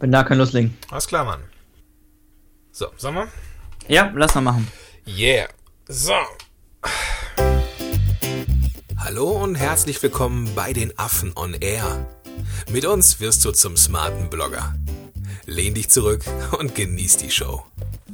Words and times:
Bin 0.00 0.10
da, 0.12 0.24
kann 0.24 0.38
loslegen. 0.38 0.78
Alles 0.90 1.06
klar, 1.06 1.26
Mann. 1.26 1.42
So, 2.72 2.86
sollen 2.96 3.16
wir? 3.16 3.28
Ja, 3.86 4.10
lass 4.16 4.34
mal 4.34 4.40
machen. 4.40 4.66
Yeah. 5.06 5.46
So. 5.88 6.14
Hallo 8.96 9.30
und 9.32 9.56
herzlich 9.56 10.02
willkommen 10.02 10.50
bei 10.54 10.72
den 10.72 10.98
Affen 10.98 11.36
on 11.36 11.52
Air. 11.52 12.06
Mit 12.70 12.86
uns 12.86 13.20
wirst 13.20 13.44
du 13.44 13.52
zum 13.52 13.76
smarten 13.76 14.30
Blogger. 14.30 14.74
Lehn 15.44 15.74
dich 15.74 15.90
zurück 15.90 16.24
und 16.58 16.74
genieß 16.74 17.18
die 17.18 17.30
Show. 17.30 17.62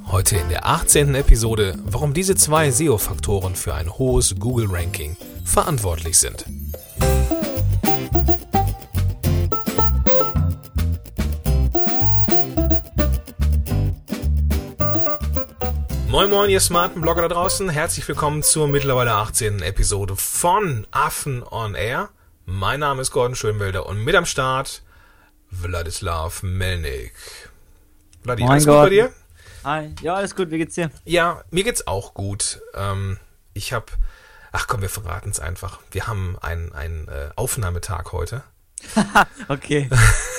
Heute 0.06 0.38
in 0.38 0.48
der 0.48 0.66
18. 0.66 1.14
Episode, 1.14 1.78
warum 1.84 2.14
diese 2.14 2.34
zwei 2.34 2.72
SEO-Faktoren 2.72 3.54
für 3.54 3.74
ein 3.74 3.96
hohes 3.96 4.34
Google-Ranking 4.40 5.16
verantwortlich 5.44 6.18
sind. 6.18 6.46
Moin 16.16 16.30
Moin, 16.30 16.48
ihr 16.48 16.60
smarten 16.60 17.02
Blogger 17.02 17.20
da 17.20 17.28
draußen. 17.28 17.68
Herzlich 17.68 18.08
willkommen 18.08 18.42
zur 18.42 18.68
mittlerweile 18.68 19.12
18. 19.12 19.60
Episode 19.60 20.16
von 20.16 20.86
Affen 20.90 21.42
on 21.42 21.74
Air. 21.74 22.08
Mein 22.46 22.80
Name 22.80 23.02
ist 23.02 23.10
Gordon 23.10 23.34
Schönwelder 23.34 23.84
und 23.84 24.02
mit 24.02 24.14
am 24.14 24.24
Start 24.24 24.82
Wladislav 25.50 26.42
Melnik. 26.42 27.12
Vladi, 28.22 28.44
Moin, 28.44 28.52
alles 28.52 28.64
gut 28.64 28.72
Gordon. 28.72 28.84
bei 28.84 28.94
dir? 28.94 29.12
Hi. 29.64 29.94
Ja, 30.00 30.14
alles 30.14 30.34
gut, 30.34 30.50
wie 30.50 30.56
geht's 30.56 30.74
dir? 30.74 30.90
Ja, 31.04 31.44
mir 31.50 31.64
geht's 31.64 31.86
auch 31.86 32.14
gut. 32.14 32.62
Ähm, 32.72 33.18
ich 33.52 33.74
hab, 33.74 33.92
ach 34.52 34.68
komm, 34.68 34.80
wir 34.80 34.88
verraten 34.88 35.28
es 35.28 35.38
einfach. 35.38 35.80
Wir 35.90 36.06
haben 36.06 36.38
einen, 36.40 36.72
einen 36.72 37.08
äh, 37.08 37.28
Aufnahmetag 37.36 38.12
heute. 38.12 38.42
Okay. 39.48 39.88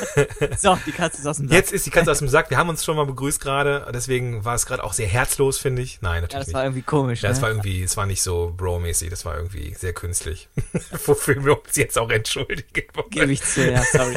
so, 0.58 0.77
die 0.86 0.91
Katze 0.91 1.20
ist 1.20 1.27
aus 1.27 1.38
dem 1.38 1.48
Sack. 1.48 1.55
Jetzt 1.55 1.72
ist 1.72 1.86
die 1.86 1.90
Katze 1.90 2.12
aus 2.12 2.20
dem 2.20 2.27
Sack. 2.27 2.50
Wir 2.50 2.58
haben 2.58 2.70
uns 2.70 2.84
schon 2.84 2.96
mal 2.96 3.05
begrüßt 3.05 3.40
gerade. 3.40 3.88
Deswegen 3.94 4.44
war 4.44 4.55
es 4.55 4.66
gerade 4.66 4.84
auch 4.84 4.94
sehr 4.94 5.07
herzlos, 5.07 5.57
finde 5.57 5.82
ich. 5.82 6.02
Nein, 6.02 6.16
Ja, 6.16 6.21
natürlich 6.21 6.40
das 6.40 6.48
nicht. 6.48 6.55
war 6.55 6.63
irgendwie 6.63 6.82
komisch. 6.82 7.21
Ja, 7.21 7.29
es 7.29 7.38
ne? 7.38 7.44
war 7.44 7.49
irgendwie, 7.49 7.84
es 7.84 7.96
war 7.96 8.05
nicht 8.05 8.21
so 8.21 8.54
bro-mäßig, 8.55 9.10
das 9.10 9.26
war 9.26 9.38
irgendwie 9.38 9.74
sehr 9.76 9.94
künstlich. 9.94 10.49
Wofür 11.05 11.44
wir 11.44 11.57
uns 11.63 11.76
jetzt 11.76 11.98
auch 11.98 12.10
entschuldigen 12.10 12.88
wollen. 12.94 13.10
Gebe 13.10 13.32
ich 13.32 13.41
zu, 13.44 13.71
ja, 13.71 13.84
sorry. 13.91 14.16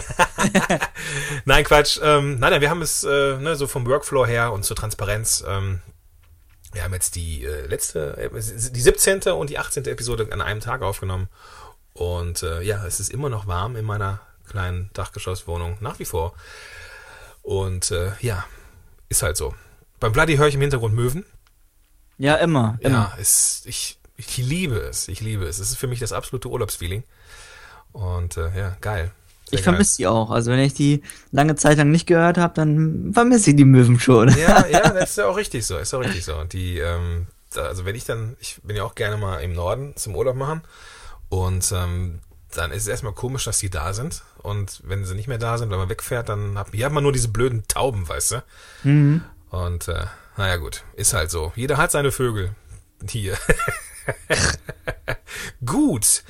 Nein, 1.44 1.64
Quatsch. 1.64 1.98
Ähm, 2.02 2.38
nein, 2.38 2.50
nein, 2.50 2.60
wir 2.60 2.70
haben 2.70 2.82
es 2.82 3.04
äh, 3.04 3.36
ne, 3.36 3.56
so 3.56 3.66
vom 3.66 3.86
Workflow 3.86 4.26
her 4.26 4.52
und 4.52 4.64
zur 4.64 4.76
Transparenz. 4.76 5.44
Ähm, 5.46 5.80
wir 6.72 6.84
haben 6.84 6.92
jetzt 6.94 7.16
die 7.16 7.44
äh, 7.44 7.66
letzte, 7.66 8.16
äh, 8.16 8.30
die 8.32 8.80
17. 8.80 9.22
und 9.32 9.50
die 9.50 9.58
18. 9.58 9.86
Episode 9.86 10.28
an 10.30 10.40
einem 10.40 10.60
Tag 10.60 10.82
aufgenommen. 10.82 11.28
Und 11.92 12.42
äh, 12.42 12.62
ja, 12.62 12.84
es 12.86 13.00
ist 13.00 13.10
immer 13.10 13.28
noch 13.28 13.46
warm 13.46 13.76
in 13.76 13.84
meiner 13.84 14.20
kleinen 14.48 14.90
Dachgeschosswohnung, 14.92 15.76
nach 15.80 15.98
wie 15.98 16.04
vor. 16.04 16.34
Und 17.42 17.90
äh, 17.90 18.12
ja, 18.20 18.44
ist 19.08 19.22
halt 19.22 19.36
so. 19.36 19.54
Beim 19.98 20.12
Bloody 20.12 20.36
höre 20.36 20.48
ich 20.48 20.54
im 20.54 20.60
Hintergrund 20.60 20.94
Möwen. 20.94 21.24
Ja, 22.18 22.36
immer, 22.36 22.78
immer. 22.80 23.12
Ja, 23.12 23.18
es, 23.18 23.62
ich, 23.66 23.98
ich 24.16 24.36
liebe 24.38 24.76
es. 24.76 25.08
Ich 25.08 25.20
liebe 25.20 25.44
es. 25.44 25.58
Es 25.58 25.70
ist 25.70 25.78
für 25.78 25.86
mich 25.86 26.00
das 26.00 26.12
absolute 26.12 26.48
Urlaubsfeeling. 26.48 27.02
Und 27.92 28.36
äh, 28.36 28.56
ja, 28.56 28.76
geil. 28.80 29.10
Sehr 29.48 29.58
ich 29.58 29.64
vermisse 29.64 29.96
die 29.96 30.06
auch. 30.06 30.30
Also 30.30 30.50
wenn 30.50 30.60
ich 30.60 30.74
die 30.74 31.02
lange 31.32 31.56
Zeit 31.56 31.78
lang 31.78 31.90
nicht 31.90 32.06
gehört 32.06 32.38
habe, 32.38 32.54
dann 32.54 33.12
vermisse 33.12 33.50
ich 33.50 33.56
die 33.56 33.64
Möwen 33.64 33.98
schon. 33.98 34.28
Ja, 34.38 34.66
ja, 34.66 34.90
das 34.92 35.10
ist 35.10 35.18
ja 35.18 35.26
auch 35.26 35.36
richtig 35.36 35.66
so. 35.66 35.76
Ist 35.76 35.92
auch 35.92 36.00
richtig 36.00 36.24
so. 36.24 36.36
Und 36.36 36.52
die, 36.52 36.78
ähm, 36.78 37.26
also 37.56 37.84
wenn 37.84 37.96
ich 37.96 38.04
dann, 38.04 38.36
ich 38.40 38.60
bin 38.62 38.76
ja 38.76 38.84
auch 38.84 38.94
gerne 38.94 39.16
mal 39.16 39.38
im 39.38 39.54
Norden 39.54 39.96
zum 39.96 40.14
Urlaub 40.14 40.36
machen. 40.36 40.62
Und 41.30 41.72
ähm, 41.72 42.20
dann 42.54 42.72
ist 42.72 42.82
es 42.82 42.88
erstmal 42.88 43.12
komisch, 43.12 43.44
dass 43.44 43.58
die 43.58 43.70
da 43.70 43.94
sind. 43.94 44.22
Und 44.38 44.82
wenn 44.84 45.04
sie 45.04 45.14
nicht 45.14 45.28
mehr 45.28 45.38
da 45.38 45.56
sind, 45.56 45.70
wenn 45.70 45.78
man 45.78 45.88
wegfährt, 45.88 46.28
dann 46.28 46.58
hat, 46.58 46.68
hier 46.72 46.84
hat 46.84 46.92
man 46.92 47.02
nur 47.02 47.12
diese 47.12 47.28
blöden 47.28 47.66
Tauben, 47.68 48.08
weißt 48.08 48.32
du? 48.32 48.42
Mhm. 48.82 49.24
Und 49.50 49.88
äh, 49.88 50.06
naja 50.36 50.56
gut, 50.56 50.84
ist 50.94 51.14
halt 51.14 51.30
so. 51.30 51.52
Jeder 51.56 51.76
hat 51.76 51.90
seine 51.92 52.12
Vögel. 52.12 52.54
Hier. 53.08 53.38
gut. 55.64 56.24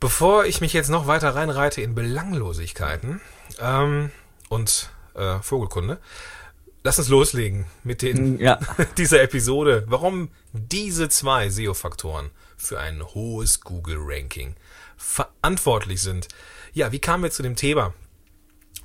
Bevor 0.00 0.46
ich 0.46 0.60
mich 0.60 0.72
jetzt 0.72 0.88
noch 0.88 1.06
weiter 1.06 1.34
reinreite 1.34 1.82
in 1.82 1.94
Belanglosigkeiten 1.94 3.20
ähm, 3.60 4.10
und 4.48 4.90
äh, 5.14 5.38
Vogelkunde, 5.40 5.98
lass 6.82 6.98
uns 6.98 7.08
loslegen 7.08 7.66
mit 7.84 8.02
den, 8.02 8.38
Ja. 8.38 8.58
dieser 8.98 9.22
Episode. 9.22 9.84
Warum 9.86 10.30
diese 10.52 11.08
zwei 11.08 11.48
SEO-Faktoren 11.50 12.30
für 12.56 12.78
ein 12.78 13.02
hohes 13.02 13.60
Google-Ranking 13.60 14.54
verantwortlich 14.96 16.02
sind. 16.02 16.28
Ja, 16.72 16.92
wie 16.92 16.98
kamen 16.98 17.22
wir 17.22 17.30
zu 17.30 17.42
dem 17.42 17.56
Thema? 17.56 17.94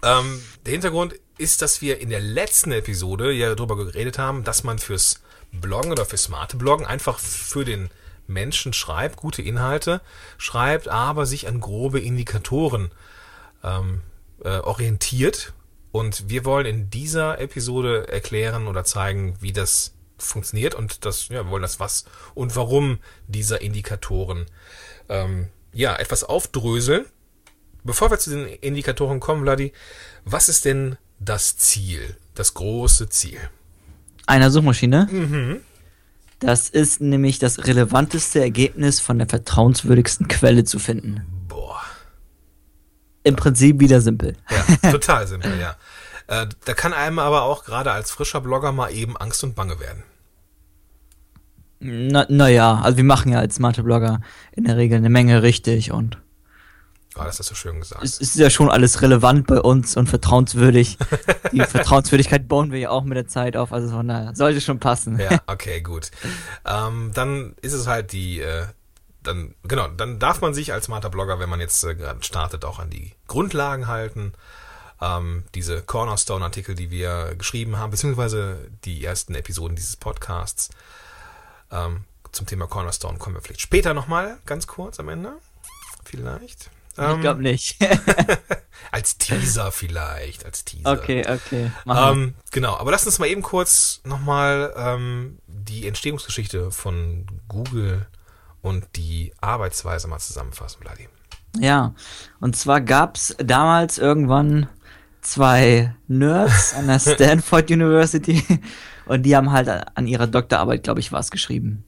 Ähm, 0.02 0.42
der 0.66 0.72
Hintergrund 0.72 1.16
ist, 1.38 1.62
dass 1.62 1.82
wir 1.82 2.00
in 2.00 2.10
der 2.10 2.22
letzten 2.22 2.72
Episode 2.72 3.32
ja 3.32 3.54
darüber 3.54 3.76
geredet 3.76 4.18
haben, 4.18 4.44
dass 4.44 4.64
man 4.64 4.80
fürs 4.80 5.22
Bloggen 5.52 5.92
oder 5.92 6.06
für 6.06 6.18
smarte 6.18 6.58
Bloggen 6.58 6.86
einfach 6.86 7.20
für 7.20 7.66
den 7.66 7.90
Menschen 8.28 8.74
schreibt, 8.74 9.18
gute 9.18 9.42
Inhalte 9.42 10.02
schreibt, 10.38 10.88
aber 10.88 11.26
sich 11.26 11.48
an 11.48 11.60
grobe 11.60 12.00
Indikatoren 12.00 12.92
ähm, 13.64 14.02
äh, 14.44 14.58
orientiert. 14.60 15.54
Und 15.96 16.28
wir 16.28 16.44
wollen 16.44 16.66
in 16.66 16.90
dieser 16.90 17.40
Episode 17.40 18.10
erklären 18.10 18.68
oder 18.68 18.84
zeigen, 18.84 19.38
wie 19.40 19.54
das 19.54 19.94
funktioniert 20.18 20.76
und 20.76 21.06
das, 21.06 21.30
ja, 21.30 21.46
wir 21.46 21.52
wollen 21.52 21.62
das 21.62 21.80
was 21.80 22.04
und 22.34 22.54
warum 22.58 23.00
dieser 23.30 23.62
Indikatoren 23.62 24.46
ähm, 25.08 25.48
ja 25.72 25.96
etwas 25.96 26.26
aufdröseln. 26.26 27.06
Bevor 27.86 28.12
wir 28.12 28.20
zu 28.20 28.32
den 28.32 28.46
Indikatoren 28.46 29.22
kommen, 29.22 29.44
Vladi, 29.44 29.72
was 30.26 30.50
ist 30.50 30.66
denn 30.66 30.98
das 31.22 31.56
Ziel, 31.56 32.18
das 32.34 32.56
große 32.56 33.08
Ziel? 33.08 33.40
Einer 34.26 34.52
Suchmaschine. 34.52 35.08
Mhm. 35.10 35.62
Das 36.42 36.68
ist 36.68 37.00
nämlich 37.00 37.40
das 37.40 37.68
relevanteste 37.68 38.42
Ergebnis 38.42 39.00
von 39.00 39.18
der 39.18 39.30
vertrauenswürdigsten 39.30 40.28
Quelle 40.28 40.66
zu 40.66 40.78
finden. 40.78 41.35
Im 43.26 43.36
Prinzip 43.36 43.80
wieder 43.80 44.00
simpel. 44.02 44.38
ja, 44.50 44.92
total 44.92 45.28
simpel, 45.28 45.60
ja. 45.60 45.76
Äh, 46.28 46.48
da 46.64 46.74
kann 46.74 46.94
einem 46.94 47.20
aber 47.20 47.42
auch 47.42 47.66
gerade 47.66 47.92
als 47.92 48.12
frischer 48.12 48.40
Blogger 48.40 48.72
mal 48.72 48.92
eben 48.92 49.18
Angst 49.18 49.44
und 49.44 49.56
Bange 49.56 49.80
werden. 49.80 50.04
Na, 51.80 52.26
naja, 52.30 52.80
also 52.82 52.98
wir 52.98 53.04
machen 53.04 53.32
ja 53.32 53.40
als 53.40 53.56
smarte 53.56 53.84
Blogger 53.84 54.22
in 54.54 54.64
der 54.64 54.78
Regel 54.78 54.98
eine 54.98 55.10
Menge 55.10 55.44
richtig 55.44 55.92
und 55.92 56.18
Oh, 57.18 57.24
das 57.24 57.40
hast 57.40 57.50
du 57.50 57.56
schön 57.56 57.80
gesagt. 57.80 58.04
es 58.04 58.20
ist 58.20 58.36
ja 58.36 58.50
schon 58.50 58.70
alles 58.70 59.02
relevant 59.02 59.48
bei 59.48 59.62
uns 59.62 59.96
und 59.96 60.08
vertrauenswürdig. 60.08 60.98
Die 61.54 61.62
Vertrauenswürdigkeit 61.62 62.50
bauen 62.50 62.74
wir 62.74 62.80
ja 62.80 62.90
auch 62.90 63.06
mit 63.06 63.16
der 63.16 63.28
Zeit 63.28 63.56
auf, 63.56 63.72
also 63.72 63.88
von 63.90 64.10
daher 64.10 64.36
sollte 64.36 64.60
schon 64.60 64.80
passen. 64.80 65.18
Ja, 65.18 65.40
okay, 65.48 65.80
gut. 65.80 66.12
Ähm, 66.66 67.12
dann 67.14 67.56
ist 67.62 67.72
es 67.72 67.88
halt 67.88 68.12
die, 68.12 68.42
äh, 68.42 68.66
dann, 69.28 69.56
genau, 69.64 69.88
dann 69.88 70.20
darf 70.20 70.42
man 70.42 70.54
sich 70.54 70.72
als 70.74 70.86
smarter 70.86 71.10
Blogger, 71.10 71.40
wenn 71.40 71.50
man 71.50 71.60
jetzt 71.60 71.84
äh, 71.84 71.96
gerade 71.96 72.24
startet, 72.24 72.66
auch 72.66 72.80
an 72.80 72.90
die 72.90 73.14
Grundlagen 73.28 73.88
halten. 73.88 74.34
Ähm, 75.02 75.44
diese 75.54 75.82
Cornerstone-Artikel, 75.82 76.76
die 76.76 76.90
wir 76.90 77.36
geschrieben 77.36 77.78
haben, 77.78 77.92
beziehungsweise 77.92 78.70
die 78.86 79.04
ersten 79.04 79.36
Episoden 79.36 79.76
dieses 79.76 79.98
Podcasts. 79.98 80.70
Ähm, 81.72 82.06
zum 82.32 82.46
Thema 82.48 82.68
Cornerstone 82.68 83.18
kommen 83.18 83.36
wir 83.36 83.42
vielleicht 83.42 83.62
später 83.62 83.94
nochmal, 83.94 84.38
ganz 84.46 84.68
kurz 84.68 85.00
am 85.00 85.10
Ende. 85.10 85.34
Vielleicht. 86.04 86.70
Ich 86.94 87.00
Ähm, 87.04 87.22
glaube 87.22 87.42
nicht. 87.42 87.78
als 88.92 89.18
Teaser 89.18 89.72
vielleicht, 89.72 90.46
als 90.46 90.64
Teaser. 90.64 90.92
okay, 90.92 91.26
okay. 91.28 91.72
Ähm, 91.88 92.36
genau, 92.52 92.78
aber 92.78 92.92
lass 92.92 93.06
uns 93.06 93.20
mal 93.20 93.28
eben 93.28 93.42
kurz 93.42 94.00
nochmal 94.06 94.74
ähm, 94.78 95.40
die 95.48 95.88
Entstehungsgeschichte 95.88 96.72
von 96.72 97.26
Google 97.50 98.08
und 98.66 98.88
die 98.96 99.32
Arbeitsweise 99.42 100.08
mal 100.08 100.18
zusammenfassen, 100.18 100.82
Vladi. 100.82 101.08
Ja, 101.58 101.94
und 102.40 102.56
zwar 102.56 102.82
gab's 102.82 103.36
damals 103.38 104.00
irgendwann 104.00 104.68
zwei 105.22 105.96
Nerds 106.08 106.74
an 106.74 106.88
der 106.88 107.00
Stanford 107.00 107.70
University 107.70 108.44
und 109.06 109.24
die 109.24 109.36
haben 109.36 109.52
halt 109.52 109.70
an 109.70 110.08
ihrer 110.08 110.26
Doktorarbeit, 110.26 110.84
glaube 110.84 111.00
ich, 111.00 111.12
was 111.12 111.30
geschrieben. 111.30 111.86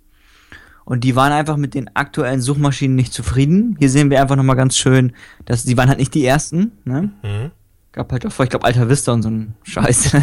Und 0.86 1.04
die 1.04 1.16
waren 1.16 1.34
einfach 1.34 1.58
mit 1.58 1.74
den 1.74 1.94
aktuellen 1.96 2.42
Suchmaschinen 2.42 2.96
nicht 2.96 3.12
zufrieden. 3.12 3.76
Hier 3.80 3.90
sehen 3.90 4.10
wir 4.10 4.22
einfach 4.22 4.36
nochmal 4.38 4.56
ganz 4.56 4.78
schön, 4.78 5.14
dass 5.46 5.64
die 5.64 5.76
waren 5.76 5.90
halt 5.90 6.00
nicht 6.00 6.14
die 6.14 6.26
ersten, 6.26 6.78
ne? 6.86 7.12
Mhm. 7.24 7.52
Gab 7.92 8.12
halt 8.12 8.24
davor, 8.24 8.44
ich 8.44 8.52
glaube, 8.52 8.66
Alta 8.66 8.88
Vista 8.88 9.12
und 9.12 9.24
so 9.24 9.30
ein 9.30 9.56
Scheiß. 9.64 10.16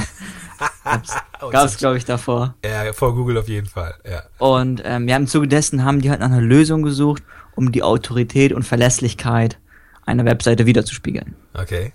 gab's, 0.84 1.14
gab's 1.50 1.76
glaube 1.76 1.96
ich, 1.96 2.04
davor. 2.04 2.54
Ja, 2.64 2.92
vor 2.92 3.14
Google 3.14 3.38
auf 3.38 3.48
jeden 3.48 3.66
Fall, 3.66 3.94
ja. 4.08 4.22
Und 4.38 4.82
ähm, 4.84 5.08
ja, 5.08 5.16
im 5.16 5.26
Zuge 5.26 5.48
dessen 5.48 5.84
haben 5.84 6.00
die 6.00 6.10
halt 6.10 6.20
nach 6.20 6.26
einer 6.26 6.40
Lösung 6.40 6.82
gesucht, 6.82 7.22
um 7.54 7.72
die 7.72 7.82
Autorität 7.82 8.52
und 8.52 8.64
Verlässlichkeit 8.64 9.58
einer 10.06 10.24
Webseite 10.24 10.66
wiederzuspiegeln. 10.66 11.34
Okay. 11.54 11.92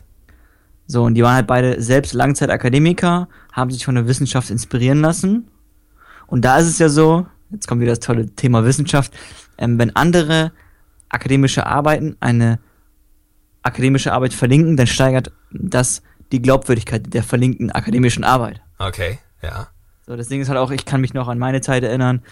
So, 0.87 1.03
und 1.03 1.13
die 1.13 1.23
waren 1.23 1.35
halt 1.35 1.47
beide 1.47 1.81
selbst 1.81 2.13
Langzeitakademiker, 2.13 3.27
haben 3.51 3.69
sich 3.69 3.85
von 3.85 3.95
der 3.95 4.07
Wissenschaft 4.07 4.49
inspirieren 4.49 5.01
lassen. 5.01 5.47
Und 6.25 6.45
da 6.45 6.57
ist 6.57 6.67
es 6.67 6.79
ja 6.79 6.89
so, 6.89 7.27
jetzt 7.51 7.67
kommt 7.67 7.81
wieder 7.81 7.91
das 7.91 7.99
tolle 7.99 8.27
Thema 8.35 8.65
Wissenschaft, 8.65 9.13
ähm, 9.57 9.77
wenn 9.77 9.95
andere 9.95 10.51
akademische 11.09 11.65
Arbeiten 11.65 12.17
eine 12.19 12.59
akademische 13.61 14.13
Arbeit 14.13 14.33
verlinken, 14.33 14.77
dann 14.77 14.87
steigert 14.87 15.31
das 15.51 16.01
die 16.31 16.41
Glaubwürdigkeit 16.41 17.13
der 17.13 17.23
verlinkten 17.23 17.71
akademischen 17.71 18.23
Arbeit. 18.23 18.61
Okay, 18.77 19.19
ja. 19.41 19.67
So, 20.05 20.15
das 20.15 20.27
Ding 20.27 20.41
ist 20.41 20.49
halt 20.49 20.57
auch, 20.57 20.71
ich 20.71 20.85
kann 20.85 21.01
mich 21.01 21.13
noch 21.13 21.27
an 21.27 21.37
meine 21.37 21.61
Zeit 21.61 21.83
erinnern, 21.83 22.23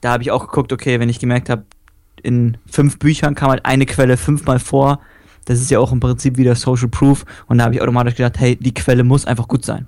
da 0.00 0.12
habe 0.12 0.22
ich 0.22 0.30
auch 0.30 0.46
geguckt, 0.46 0.72
okay, 0.72 1.00
wenn 1.00 1.08
ich 1.08 1.18
gemerkt 1.18 1.50
habe, 1.50 1.64
in 2.22 2.58
fünf 2.66 2.98
Büchern 2.98 3.34
kam 3.34 3.50
halt 3.50 3.64
eine 3.64 3.86
Quelle 3.86 4.16
fünfmal 4.16 4.58
vor, 4.58 5.00
das 5.44 5.60
ist 5.60 5.70
ja 5.70 5.78
auch 5.78 5.92
im 5.92 6.00
Prinzip 6.00 6.36
wieder 6.36 6.54
Social 6.54 6.88
Proof 6.88 7.24
und 7.46 7.58
da 7.58 7.64
habe 7.64 7.74
ich 7.74 7.82
automatisch 7.82 8.16
gedacht, 8.16 8.38
hey, 8.38 8.56
die 8.56 8.74
Quelle 8.74 9.04
muss 9.04 9.26
einfach 9.26 9.48
gut 9.48 9.64
sein. 9.64 9.86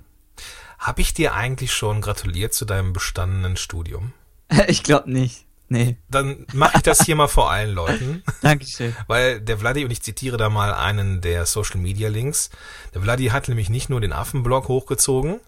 Habe 0.79 1.01
ich 1.01 1.13
dir 1.13 1.33
eigentlich 1.33 1.73
schon 1.73 2.01
gratuliert 2.01 2.53
zu 2.53 2.65
deinem 2.65 2.93
bestandenen 2.93 3.57
Studium? 3.57 4.13
ich 4.67 4.83
glaube 4.83 5.11
nicht. 5.11 5.45
Nee. 5.69 5.97
Dann 6.09 6.45
mache 6.53 6.77
ich 6.77 6.83
das 6.83 7.05
hier 7.05 7.15
mal 7.15 7.27
vor 7.27 7.51
allen 7.51 7.73
Leuten. 7.73 8.23
Dankeschön. 8.41 8.95
Weil 9.07 9.39
der 9.39 9.59
Vladi, 9.59 9.85
und 9.85 9.91
ich 9.91 10.01
zitiere 10.01 10.37
da 10.37 10.49
mal 10.49 10.73
einen 10.73 11.21
der 11.21 11.45
Social 11.45 11.79
Media 11.79 12.09
Links, 12.09 12.49
der 12.93 13.01
Vladi 13.01 13.27
hat 13.27 13.47
nämlich 13.47 13.69
nicht 13.69 13.89
nur 13.89 14.01
den 14.01 14.11
Affenblog 14.11 14.67
hochgezogen, 14.67 15.39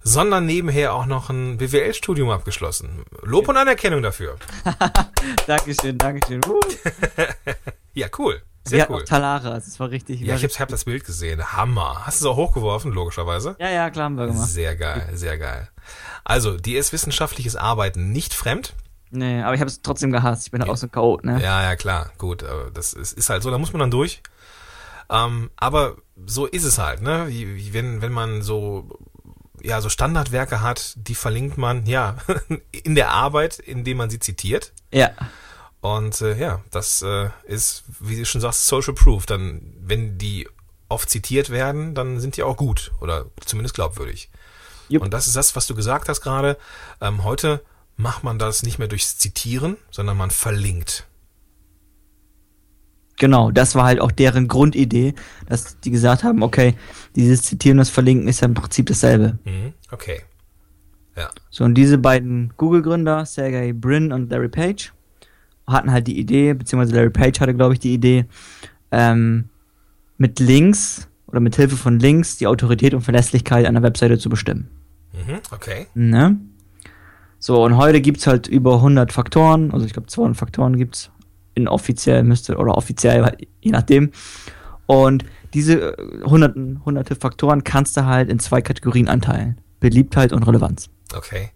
sondern 0.00 0.46
nebenher 0.46 0.94
auch 0.94 1.06
noch 1.06 1.28
ein 1.28 1.58
BWL-Studium 1.58 2.30
abgeschlossen. 2.30 3.04
Lob 3.22 3.48
und 3.48 3.56
Anerkennung 3.56 4.02
dafür. 4.02 4.36
Dankeschön, 5.46 5.98
Dankeschön. 5.98 6.40
Uh. 6.46 6.60
ja, 7.94 8.08
cool. 8.18 8.42
Sehr 8.64 8.78
Sehr 8.78 8.90
cool. 8.90 8.96
cool. 8.98 9.04
Talara, 9.04 9.54
das 9.54 9.80
war 9.80 9.90
richtig. 9.90 10.20
Ja, 10.20 10.36
ich 10.36 10.44
habe 10.44 10.54
hab 10.54 10.68
das 10.68 10.84
Bild 10.84 11.04
gesehen. 11.04 11.52
Hammer. 11.52 12.06
Hast 12.06 12.20
du 12.20 12.26
es 12.26 12.30
auch 12.30 12.36
hochgeworfen, 12.36 12.92
logischerweise? 12.92 13.56
ja, 13.58 13.70
ja, 13.70 13.90
klar 13.90 14.04
haben 14.04 14.14
wir 14.16 14.28
gemacht. 14.28 14.48
Sehr 14.48 14.76
geil, 14.76 15.08
sehr 15.14 15.36
geil. 15.36 15.68
Also, 16.22 16.56
dir 16.56 16.78
ist 16.78 16.92
wissenschaftliches 16.92 17.56
Arbeiten 17.56 18.12
nicht 18.12 18.34
fremd. 18.34 18.74
Nee, 19.14 19.42
aber 19.42 19.54
ich 19.54 19.60
habe 19.60 19.70
es 19.70 19.82
trotzdem 19.82 20.10
gehasst. 20.10 20.46
Ich 20.46 20.50
bin 20.50 20.60
halt 20.62 20.70
auch 20.70 20.76
so 20.76 20.86
ein 20.86 20.90
Chaot, 20.90 21.24
ne? 21.24 21.40
Ja, 21.42 21.62
ja, 21.62 21.76
klar, 21.76 22.10
gut. 22.16 22.44
Das 22.72 22.94
ist, 22.94 23.12
ist 23.12 23.28
halt 23.28 23.42
so, 23.42 23.50
da 23.50 23.58
muss 23.58 23.72
man 23.72 23.80
dann 23.80 23.90
durch. 23.90 24.22
Ähm, 25.10 25.50
aber 25.56 25.96
so 26.24 26.46
ist 26.46 26.64
es 26.64 26.78
halt, 26.78 27.02
ne? 27.02 27.26
Wenn, 27.72 28.00
wenn 28.00 28.12
man 28.12 28.40
so, 28.40 28.88
ja, 29.60 29.82
so 29.82 29.90
Standardwerke 29.90 30.62
hat, 30.62 30.94
die 30.96 31.14
verlinkt 31.14 31.58
man, 31.58 31.84
ja, 31.84 32.16
in 32.72 32.94
der 32.94 33.10
Arbeit, 33.10 33.58
indem 33.58 33.98
man 33.98 34.08
sie 34.08 34.18
zitiert. 34.18 34.72
Ja. 34.90 35.10
Und 35.82 36.22
äh, 36.22 36.38
ja, 36.38 36.62
das 36.70 37.02
äh, 37.02 37.28
ist, 37.44 37.84
wie 38.00 38.16
du 38.16 38.24
schon 38.24 38.40
sagst, 38.40 38.66
Social 38.66 38.94
Proof. 38.94 39.26
Dann, 39.26 39.74
wenn 39.78 40.16
die 40.16 40.48
oft 40.88 41.10
zitiert 41.10 41.50
werden, 41.50 41.94
dann 41.94 42.18
sind 42.18 42.38
die 42.38 42.42
auch 42.42 42.56
gut 42.56 42.92
oder 43.00 43.26
zumindest 43.44 43.74
glaubwürdig. 43.74 44.30
Jupp. 44.88 45.02
Und 45.02 45.12
das 45.12 45.26
ist 45.26 45.36
das, 45.36 45.54
was 45.54 45.66
du 45.66 45.74
gesagt 45.74 46.08
hast 46.08 46.22
gerade. 46.22 46.56
Ähm, 47.00 47.24
heute 47.24 47.62
macht 47.96 48.24
man 48.24 48.38
das 48.38 48.62
nicht 48.62 48.78
mehr 48.78 48.88
durchs 48.88 49.18
Zitieren, 49.18 49.76
sondern 49.90 50.16
man 50.16 50.30
verlinkt. 50.30 51.06
Genau, 53.18 53.50
das 53.50 53.74
war 53.74 53.84
halt 53.84 54.00
auch 54.00 54.10
deren 54.10 54.48
Grundidee, 54.48 55.14
dass 55.48 55.78
die 55.80 55.90
gesagt 55.90 56.24
haben, 56.24 56.42
okay, 56.42 56.74
dieses 57.14 57.42
Zitieren 57.42 57.78
und 57.78 57.82
das 57.82 57.90
Verlinken 57.90 58.26
ist 58.26 58.40
ja 58.40 58.48
im 58.48 58.54
Prinzip 58.54 58.86
dasselbe. 58.86 59.38
Mhm. 59.44 59.74
Okay. 59.90 60.22
Ja. 61.16 61.30
So, 61.50 61.64
und 61.64 61.74
diese 61.74 61.98
beiden 61.98 62.52
Google-Gründer, 62.56 63.26
Sergey 63.26 63.72
Brin 63.72 64.12
und 64.12 64.30
Larry 64.30 64.48
Page, 64.48 64.92
hatten 65.66 65.92
halt 65.92 66.06
die 66.06 66.18
Idee, 66.18 66.54
beziehungsweise 66.54 66.96
Larry 66.96 67.10
Page 67.10 67.38
hatte, 67.40 67.54
glaube 67.54 67.74
ich, 67.74 67.80
die 67.80 67.94
Idee, 67.94 68.24
ähm, 68.90 69.50
mit 70.16 70.40
Links 70.40 71.08
oder 71.26 71.40
mit 71.40 71.56
Hilfe 71.56 71.76
von 71.76 71.98
Links 71.98 72.38
die 72.38 72.46
Autorität 72.46 72.94
und 72.94 73.02
Verlässlichkeit 73.02 73.66
einer 73.66 73.82
Webseite 73.82 74.18
zu 74.18 74.30
bestimmen. 74.30 74.68
Mhm. 75.12 75.40
Okay. 75.50 75.86
Ne? 75.94 76.40
So, 77.44 77.60
und 77.64 77.76
heute 77.76 78.00
gibt's 78.00 78.28
halt 78.28 78.46
über 78.46 78.74
100 78.76 79.12
Faktoren, 79.12 79.72
also 79.72 79.84
ich 79.84 79.92
glaube 79.92 80.06
200 80.06 80.36
Faktoren 80.36 80.76
gibt's 80.76 81.10
inoffiziell 81.56 82.22
müsste, 82.22 82.56
oder 82.56 82.76
offiziell, 82.76 83.36
je 83.60 83.72
nachdem. 83.72 84.12
Und 84.86 85.24
diese 85.52 85.98
äh, 85.98 86.22
hunderten, 86.22 86.84
hunderte 86.84 87.16
Faktoren 87.16 87.64
kannst 87.64 87.96
du 87.96 88.04
halt 88.04 88.30
in 88.30 88.38
zwei 88.38 88.62
Kategorien 88.62 89.08
anteilen. 89.08 89.60
Beliebtheit 89.80 90.32
und 90.32 90.44
Relevanz. 90.44 90.88
Okay. 91.12 91.50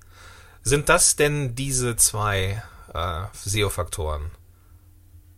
Sind 0.61 0.89
das 0.89 1.15
denn 1.15 1.55
diese 1.55 1.95
zwei 1.95 2.61
äh, 2.93 3.23
SEO-Faktoren, 3.33 4.33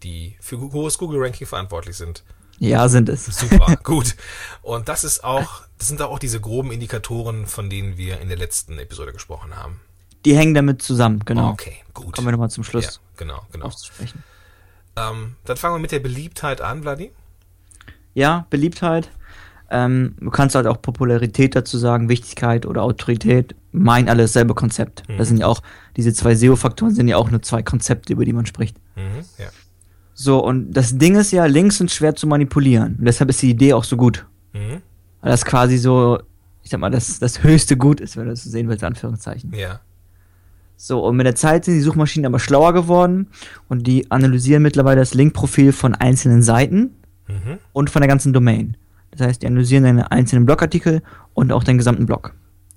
die 0.02 0.34
für 0.40 0.58
hohes 0.58 0.96
Google-Ranking 0.96 1.46
verantwortlich 1.46 1.98
sind? 1.98 2.24
Ja, 2.58 2.88
sind 2.88 3.10
es. 3.10 3.26
Super, 3.26 3.76
gut. 3.82 4.16
Und 4.62 4.88
das 4.88 5.04
ist 5.04 5.24
auch, 5.24 5.64
das 5.76 5.88
sind 5.88 6.00
auch 6.00 6.18
diese 6.18 6.40
groben 6.40 6.72
Indikatoren, 6.72 7.46
von 7.46 7.68
denen 7.68 7.98
wir 7.98 8.20
in 8.20 8.28
der 8.28 8.38
letzten 8.38 8.78
Episode 8.78 9.12
gesprochen 9.12 9.54
haben. 9.54 9.82
Die 10.24 10.36
hängen 10.36 10.54
damit 10.54 10.82
zusammen, 10.82 11.22
genau. 11.24 11.50
Okay, 11.50 11.76
gut. 11.94 12.12
Kommen 12.12 12.26
wir 12.26 12.32
nochmal 12.32 12.50
zum 12.50 12.64
ja, 12.64 12.70
Schluss 12.70 13.00
genau, 13.16 13.42
genau. 13.52 13.66
aufzusprechen. 13.66 14.22
Ähm, 14.96 15.36
dann 15.44 15.56
fangen 15.56 15.76
wir 15.76 15.80
mit 15.80 15.92
der 15.92 16.00
Beliebtheit 16.00 16.60
an, 16.60 16.82
Vladi. 16.82 17.12
Ja, 18.14 18.46
Beliebtheit. 18.50 19.10
Ähm, 19.70 20.16
du 20.18 20.30
kannst 20.30 20.54
halt 20.54 20.66
auch 20.66 20.80
Popularität 20.80 21.54
dazu 21.54 21.78
sagen, 21.78 22.08
Wichtigkeit 22.08 22.66
oder 22.66 22.82
Autorität. 22.82 23.54
Mein 23.70 24.08
alles 24.08 24.32
selbe 24.32 24.54
Konzept. 24.54 25.02
Das 25.18 25.28
sind 25.28 25.38
ja 25.38 25.46
auch, 25.46 25.62
diese 25.96 26.12
zwei 26.14 26.34
SEO-Faktoren 26.34 26.94
sind 26.94 27.06
ja 27.06 27.16
auch 27.16 27.30
nur 27.30 27.42
zwei 27.42 27.62
Konzepte, 27.62 28.14
über 28.14 28.24
die 28.24 28.32
man 28.32 28.46
spricht. 28.46 28.76
Mhm, 28.96 29.24
ja. 29.36 29.48
So, 30.14 30.42
und 30.42 30.72
das 30.72 30.96
Ding 30.96 31.16
ist 31.16 31.30
ja, 31.32 31.44
Links 31.44 31.78
sind 31.78 31.90
schwer 31.90 32.16
zu 32.16 32.26
manipulieren. 32.26 32.96
Und 32.98 33.04
deshalb 33.04 33.30
ist 33.30 33.42
die 33.42 33.50
Idee 33.50 33.74
auch 33.74 33.84
so 33.84 33.96
gut. 33.96 34.26
Mhm, 34.52 34.82
Weil 35.20 35.30
das 35.30 35.44
quasi 35.44 35.76
so, 35.76 36.18
ich 36.62 36.70
sag 36.70 36.80
mal, 36.80 36.90
das, 36.90 37.18
das 37.18 37.42
höchste 37.44 37.76
Gut 37.76 38.00
ist, 38.00 38.16
wenn 38.16 38.24
du 38.24 38.30
das 38.30 38.42
so 38.42 38.50
sehen 38.50 38.68
willst, 38.68 38.82
in 38.82 38.88
Anführungszeichen. 38.88 39.52
ja. 39.54 39.80
So, 40.80 41.04
und 41.04 41.16
mit 41.16 41.26
der 41.26 41.34
Zeit 41.34 41.64
sind 41.66 41.74
die 41.74 41.80
Suchmaschinen 41.80 42.24
aber 42.24 42.38
schlauer 42.38 42.72
geworden 42.72 43.28
und 43.68 43.86
die 43.86 44.10
analysieren 44.10 44.62
mittlerweile 44.62 45.00
das 45.00 45.12
Linkprofil 45.12 45.72
von 45.72 45.94
einzelnen 45.94 46.42
Seiten 46.42 46.94
Mhm, 47.28 47.58
und 47.74 47.90
von 47.90 48.00
der 48.00 48.08
ganzen 48.08 48.32
Domain. 48.32 48.76
Das 49.10 49.20
heißt, 49.20 49.42
die 49.42 49.46
analysieren 49.46 49.84
deine 49.84 50.10
einzelnen 50.10 50.46
Blogartikel 50.46 51.02
und 51.34 51.52
auch 51.52 51.62
deinen 51.62 51.76
gesamten 51.78 52.06
Blog. 52.06 52.32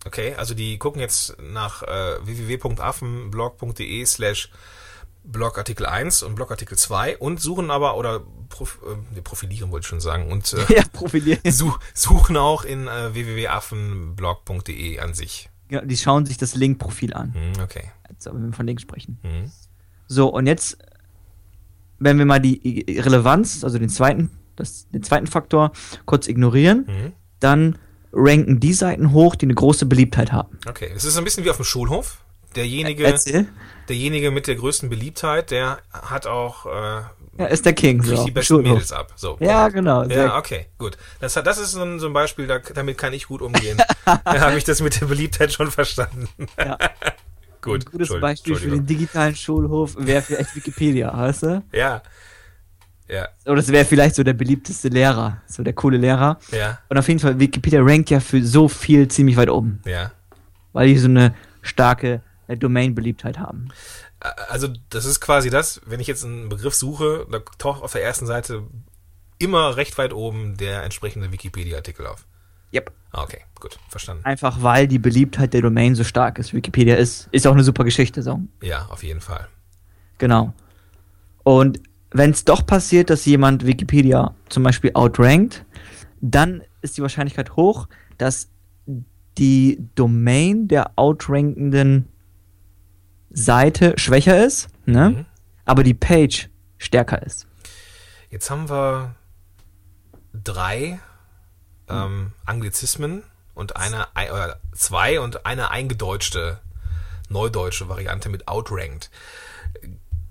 okay, 0.05 0.33
also 0.35 0.53
die 0.53 0.77
gucken 0.77 0.99
jetzt 0.99 1.37
nach 1.53 1.83
äh, 1.83 2.17
www.affenblog.de 2.23 4.05
slash 4.05 4.51
Blogartikel 5.23 5.85
1 5.85 6.23
und 6.23 6.35
Blogartikel 6.35 6.77
2 6.77 7.17
und 7.19 7.39
suchen 7.39 7.69
aber, 7.71 7.95
oder 7.95 8.21
prof, 8.49 8.79
äh, 9.15 9.21
profilieren 9.21 9.71
wollte 9.71 9.85
ich 9.85 9.87
schon 9.89 10.01
sagen, 10.01 10.31
und 10.31 10.51
äh, 10.53 10.65
ja, 10.75 10.83
profilieren. 10.91 11.39
such, 11.49 11.79
suchen 11.93 12.35
auch 12.37 12.63
in 12.65 12.87
äh, 12.87 13.13
www.affenblog.de 13.13 14.99
an 14.99 15.13
sich. 15.13 15.49
Ja, 15.71 15.81
die 15.81 15.95
schauen 15.97 16.25
sich 16.25 16.37
das 16.37 16.53
Linkprofil 16.55 17.13
an. 17.13 17.29
Mhm, 17.29 17.61
okay. 17.63 17.85
Also, 18.09 18.33
wenn 18.33 18.47
wir 18.47 18.53
von 18.53 18.67
Links 18.67 18.81
sprechen. 18.81 19.17
Mhm. 19.23 19.49
So, 20.07 20.27
und 20.27 20.45
jetzt, 20.45 20.77
wenn 21.97 22.17
wir 22.17 22.25
mal 22.25 22.39
die 22.41 22.85
Relevanz, 22.99 23.63
also 23.63 23.79
den 23.79 23.87
zweiten, 23.89 24.29
das, 24.57 24.89
den 24.89 25.01
zweiten 25.01 25.27
Faktor 25.27 25.71
kurz 26.05 26.27
ignorieren, 26.27 26.85
Mhm. 26.87 27.13
dann 27.39 27.77
ranken 28.11 28.59
die 28.59 28.73
Seiten 28.73 29.13
hoch, 29.13 29.35
die 29.35 29.45
eine 29.45 29.55
große 29.55 29.85
Beliebtheit 29.85 30.33
haben. 30.33 30.57
Okay, 30.67 30.91
es 30.93 31.05
ist 31.05 31.17
ein 31.17 31.23
bisschen 31.23 31.45
wie 31.45 31.49
auf 31.49 31.55
dem 31.55 31.63
Schulhof. 31.65 32.21
Derjenige, 32.55 33.05
Erzähl. 33.05 33.47
derjenige 33.87 34.31
mit 34.31 34.47
der 34.47 34.55
größten 34.55 34.89
Beliebtheit, 34.89 35.51
der 35.51 35.79
hat 35.91 36.27
auch 36.27 36.65
äh, 36.65 37.01
Ja, 37.37 37.45
ist 37.45 37.65
der 37.65 37.73
King. 37.73 38.03
So. 38.03 38.25
die 38.25 38.31
besten. 38.31 38.61
Mädels 38.61 38.91
ab. 38.91 39.13
So, 39.15 39.37
Ja, 39.39 39.69
genau. 39.69 40.03
Ja, 40.03 40.37
okay, 40.37 40.67
gut. 40.77 40.97
Das, 41.19 41.33
das 41.33 41.57
ist 41.57 41.71
so 41.71 41.81
ein, 41.81 41.99
so 41.99 42.07
ein 42.07 42.13
Beispiel, 42.13 42.47
da, 42.47 42.59
damit 42.59 42.97
kann 42.97 43.13
ich 43.13 43.27
gut 43.27 43.41
umgehen. 43.41 43.77
da 44.05 44.39
habe 44.41 44.57
ich 44.57 44.63
das 44.65 44.81
mit 44.81 44.99
der 44.99 45.05
Beliebtheit 45.05 45.53
schon 45.53 45.71
verstanden. 45.71 46.27
Ja. 46.57 46.77
gut. 47.61 47.85
Ein 47.85 47.91
gutes 47.91 48.19
Beispiel 48.19 48.55
für 48.55 48.69
den 48.69 48.85
digitalen 48.85 49.35
Schulhof 49.35 49.95
wäre 49.97 50.21
vielleicht 50.21 50.55
Wikipedia, 50.55 51.15
weißt 51.15 51.43
du? 51.43 51.63
Ja. 51.71 52.01
Ja, 53.07 53.27
Oder 53.45 53.59
es 53.59 53.67
wäre 53.67 53.83
vielleicht 53.83 54.15
so 54.15 54.23
der 54.23 54.31
beliebteste 54.31 54.87
Lehrer, 54.87 55.41
so 55.45 55.63
der 55.63 55.73
coole 55.73 55.97
Lehrer. 55.97 56.39
ja, 56.51 56.79
Und 56.87 56.97
auf 56.97 57.09
jeden 57.09 57.19
Fall, 57.19 57.37
Wikipedia 57.39 57.81
rankt 57.83 58.09
ja 58.09 58.21
für 58.21 58.41
so 58.41 58.69
viel 58.69 59.09
ziemlich 59.09 59.35
weit 59.35 59.49
oben, 59.49 59.81
ja. 59.85 60.13
weil 60.71 60.87
die 60.87 60.97
so 60.97 61.09
eine 61.09 61.35
starke 61.61 62.21
Domain-Beliebtheit 62.57 63.39
haben. 63.39 63.69
Also 64.49 64.67
das 64.89 65.05
ist 65.05 65.19
quasi 65.19 65.49
das, 65.49 65.81
wenn 65.85 65.99
ich 65.99 66.07
jetzt 66.07 66.23
einen 66.23 66.49
Begriff 66.49 66.75
suche, 66.75 67.25
da 67.31 67.39
taucht 67.57 67.83
auf 67.83 67.91
der 67.91 68.03
ersten 68.03 68.25
Seite 68.25 68.63
immer 69.39 69.75
recht 69.77 69.97
weit 69.97 70.13
oben 70.13 70.57
der 70.57 70.83
entsprechende 70.83 71.31
Wikipedia-Artikel 71.31 72.05
auf. 72.05 72.25
Yep. 72.73 72.91
Ah, 73.11 73.23
Okay, 73.23 73.39
gut, 73.59 73.77
verstanden. 73.89 74.23
Einfach 74.23 74.61
weil 74.61 74.87
die 74.87 74.99
Beliebtheit 74.99 75.53
der 75.53 75.61
Domain 75.61 75.95
so 75.95 76.03
stark 76.03 76.39
ist. 76.39 76.53
Wikipedia 76.53 76.95
ist, 76.95 77.27
ist 77.31 77.45
auch 77.47 77.53
eine 77.53 77.63
super 77.63 77.83
Geschichte, 77.83 78.23
so. 78.23 78.39
Ja, 78.61 78.85
auf 78.89 79.03
jeden 79.03 79.21
Fall. 79.21 79.47
Genau. 80.17 80.53
Und 81.43 81.81
wenn 82.11 82.31
es 82.31 82.45
doch 82.45 82.65
passiert, 82.65 83.09
dass 83.09 83.25
jemand 83.25 83.65
Wikipedia 83.65 84.35
zum 84.49 84.63
Beispiel 84.63 84.91
outrankt, 84.93 85.65
dann 86.21 86.61
ist 86.81 86.97
die 86.97 87.01
Wahrscheinlichkeit 87.01 87.55
hoch, 87.55 87.87
dass 88.17 88.49
die 89.37 89.79
Domain 89.95 90.67
der 90.67 90.91
outrankenden 90.97 92.07
Seite 93.31 93.93
schwächer 93.97 94.45
ist, 94.45 94.67
ne? 94.85 95.09
Mhm. 95.09 95.25
aber 95.65 95.83
die 95.83 95.93
Page 95.93 96.49
stärker 96.77 97.21
ist. 97.23 97.47
Jetzt 98.29 98.49
haben 98.49 98.69
wir 98.69 99.15
drei 100.33 100.99
ähm, 101.89 102.33
Anglizismen 102.45 103.23
und 103.53 103.75
eine 103.75 104.15
ei- 104.15 104.31
oder 104.31 104.59
zwei 104.73 105.19
und 105.19 105.45
eine 105.45 105.71
eingedeutschte 105.71 106.59
neudeutsche 107.29 107.87
Variante 107.89 108.29
mit 108.29 108.47
outranked. 108.47 109.09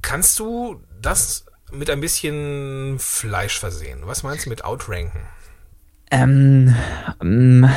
Kannst 0.02 0.38
du 0.38 0.82
das 1.00 1.46
mit 1.72 1.90
ein 1.90 2.00
bisschen 2.00 2.98
Fleisch 2.98 3.58
versehen? 3.58 4.00
Was 4.04 4.22
meinst 4.22 4.46
du 4.46 4.50
mit 4.50 4.64
outranken? 4.64 5.22
Ähm, 6.10 6.74
ähm, 7.22 7.70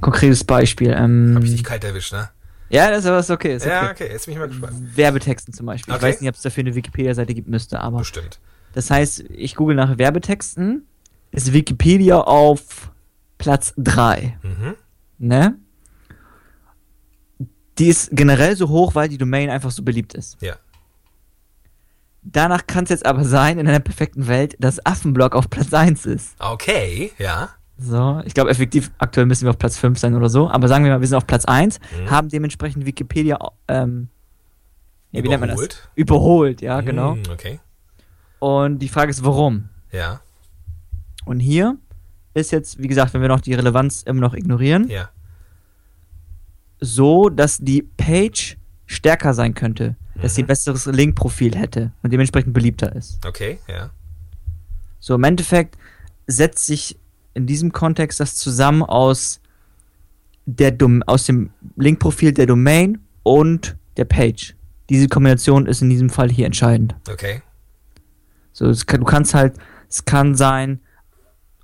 konkretes 0.00 0.44
Beispiel. 0.44 0.92
Ähm, 0.96 1.32
Hab 1.34 1.42
ich 1.44 1.50
dich 1.50 1.64
kalt 1.64 1.84
erwischt, 1.84 2.12
ne? 2.12 2.30
Ja, 2.72 2.90
das 2.90 3.00
ist 3.00 3.06
aber 3.06 3.34
okay. 3.34 3.56
Ist 3.56 3.62
okay. 3.64 3.70
Ja, 3.70 3.90
okay, 3.90 4.08
jetzt 4.10 4.26
bin 4.26 4.34
ich 4.34 4.38
mal 4.38 4.48
gespannt. 4.48 4.96
Werbetexten 4.96 5.54
zum 5.54 5.66
Beispiel. 5.66 5.94
Okay. 5.94 6.04
Ich 6.04 6.14
weiß 6.14 6.20
nicht, 6.20 6.28
ob 6.30 6.36
es 6.36 6.42
dafür 6.42 6.62
eine 6.62 6.74
Wikipedia-Seite 6.74 7.34
gibt, 7.34 7.48
müsste, 7.48 7.80
aber. 7.80 7.98
Bestimmt. 7.98 8.40
Das 8.72 8.90
heißt, 8.90 9.24
ich 9.30 9.54
google 9.54 9.76
nach 9.76 9.98
Werbetexten, 9.98 10.86
ist 11.30 11.52
Wikipedia 11.52 12.20
auf 12.20 12.90
Platz 13.38 13.74
3. 13.76 14.38
Mhm. 14.42 14.74
Ne? 15.18 15.58
Die 17.78 17.88
ist 17.88 18.10
generell 18.12 18.56
so 18.56 18.68
hoch, 18.68 18.94
weil 18.94 19.08
die 19.08 19.18
Domain 19.18 19.50
einfach 19.50 19.70
so 19.70 19.82
beliebt 19.82 20.14
ist. 20.14 20.40
Ja. 20.40 20.56
Danach 22.22 22.66
kann 22.66 22.84
es 22.84 22.90
jetzt 22.90 23.04
aber 23.04 23.24
sein, 23.24 23.58
in 23.58 23.66
einer 23.66 23.80
perfekten 23.80 24.28
Welt, 24.28 24.56
dass 24.60 24.84
Affenblog 24.86 25.34
auf 25.34 25.50
Platz 25.50 25.72
1 25.74 26.06
ist. 26.06 26.34
Okay, 26.38 27.12
ja. 27.18 27.50
So, 27.78 28.20
ich 28.24 28.34
glaube 28.34 28.50
effektiv, 28.50 28.92
aktuell 28.98 29.26
müssen 29.26 29.44
wir 29.44 29.50
auf 29.50 29.58
Platz 29.58 29.76
5 29.78 29.98
sein 29.98 30.14
oder 30.14 30.28
so, 30.28 30.48
aber 30.48 30.68
sagen 30.68 30.84
wir 30.84 30.92
mal, 30.92 31.00
wir 31.00 31.08
sind 31.08 31.16
auf 31.16 31.26
Platz 31.26 31.44
1, 31.46 31.78
Mhm. 31.80 32.10
haben 32.10 32.28
dementsprechend 32.28 32.86
Wikipedia 32.86 33.38
ähm, 33.68 34.08
ja, 35.10 35.22
wie 35.22 35.28
nennt 35.28 35.40
man 35.40 35.48
das? 35.50 35.56
Überholt. 35.58 35.90
Überholt, 35.94 36.60
ja, 36.62 36.80
genau. 36.80 37.16
Mhm, 37.16 37.22
okay. 37.32 37.60
Und 38.38 38.78
die 38.78 38.88
Frage 38.88 39.10
ist, 39.10 39.22
warum? 39.24 39.68
Ja, 39.90 40.20
Und 41.26 41.40
hier 41.40 41.76
ist 42.34 42.50
jetzt, 42.50 42.78
wie 42.82 42.88
gesagt, 42.88 43.12
wenn 43.14 43.20
wir 43.20 43.28
noch 43.28 43.40
die 43.40 43.52
Relevanz 43.54 44.02
immer 44.04 44.20
noch 44.20 44.32
ignorieren, 44.34 44.88
ja. 44.88 45.10
so, 46.80 47.28
dass 47.28 47.58
die 47.58 47.82
Page 47.82 48.56
stärker 48.86 49.34
sein 49.34 49.54
könnte, 49.54 49.96
dass 50.20 50.34
sie 50.34 50.42
ein 50.42 50.46
besseres 50.46 50.86
Link-Profil 50.86 51.56
hätte 51.56 51.92
und 52.02 52.12
dementsprechend 52.12 52.52
beliebter 52.54 52.94
ist. 52.94 53.24
Okay, 53.26 53.58
ja. 53.68 53.90
So, 54.98 55.14
im 55.14 55.24
Endeffekt 55.24 55.76
setzt 56.26 56.66
sich 56.66 56.98
in 57.34 57.46
diesem 57.46 57.72
Kontext 57.72 58.20
das 58.20 58.36
zusammen 58.36 58.82
aus, 58.82 59.40
der 60.46 60.70
Dom 60.72 61.02
aus 61.04 61.24
dem 61.26 61.50
Link-Profil 61.76 62.32
der 62.32 62.46
Domain 62.46 62.98
und 63.22 63.76
der 63.96 64.04
Page. 64.04 64.54
Diese 64.90 65.08
Kombination 65.08 65.66
ist 65.66 65.82
in 65.82 65.90
diesem 65.90 66.10
Fall 66.10 66.30
hier 66.30 66.46
entscheidend. 66.46 66.94
Okay. 67.10 67.42
So, 68.52 68.66
es 68.68 68.84
kann, 68.84 69.00
du 69.00 69.06
kannst 69.06 69.34
halt, 69.34 69.54
es 69.88 70.04
kann 70.04 70.34
sein, 70.34 70.80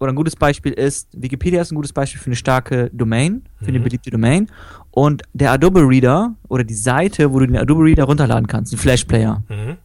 oder 0.00 0.12
ein 0.12 0.16
gutes 0.16 0.36
Beispiel 0.36 0.72
ist, 0.72 1.08
Wikipedia 1.12 1.60
ist 1.60 1.72
ein 1.72 1.74
gutes 1.74 1.92
Beispiel 1.92 2.20
für 2.20 2.26
eine 2.28 2.36
starke 2.36 2.88
Domain, 2.92 3.42
für 3.58 3.66
eine 3.66 3.80
Mhm. 3.80 3.82
beliebte 3.84 4.10
Domain. 4.10 4.46
Und 4.92 5.22
der 5.34 5.50
Adobe 5.50 5.80
Reader 5.80 6.36
oder 6.48 6.62
die 6.62 6.74
Seite, 6.74 7.32
wo 7.32 7.40
du 7.40 7.46
den 7.46 7.56
Adobe 7.56 7.82
Reader 7.82 8.04
runterladen 8.04 8.46
kannst, 8.46 8.72
den 8.72 8.78
Flash 8.78 9.04
Player. 9.04 9.42
Mhm. 9.48 9.76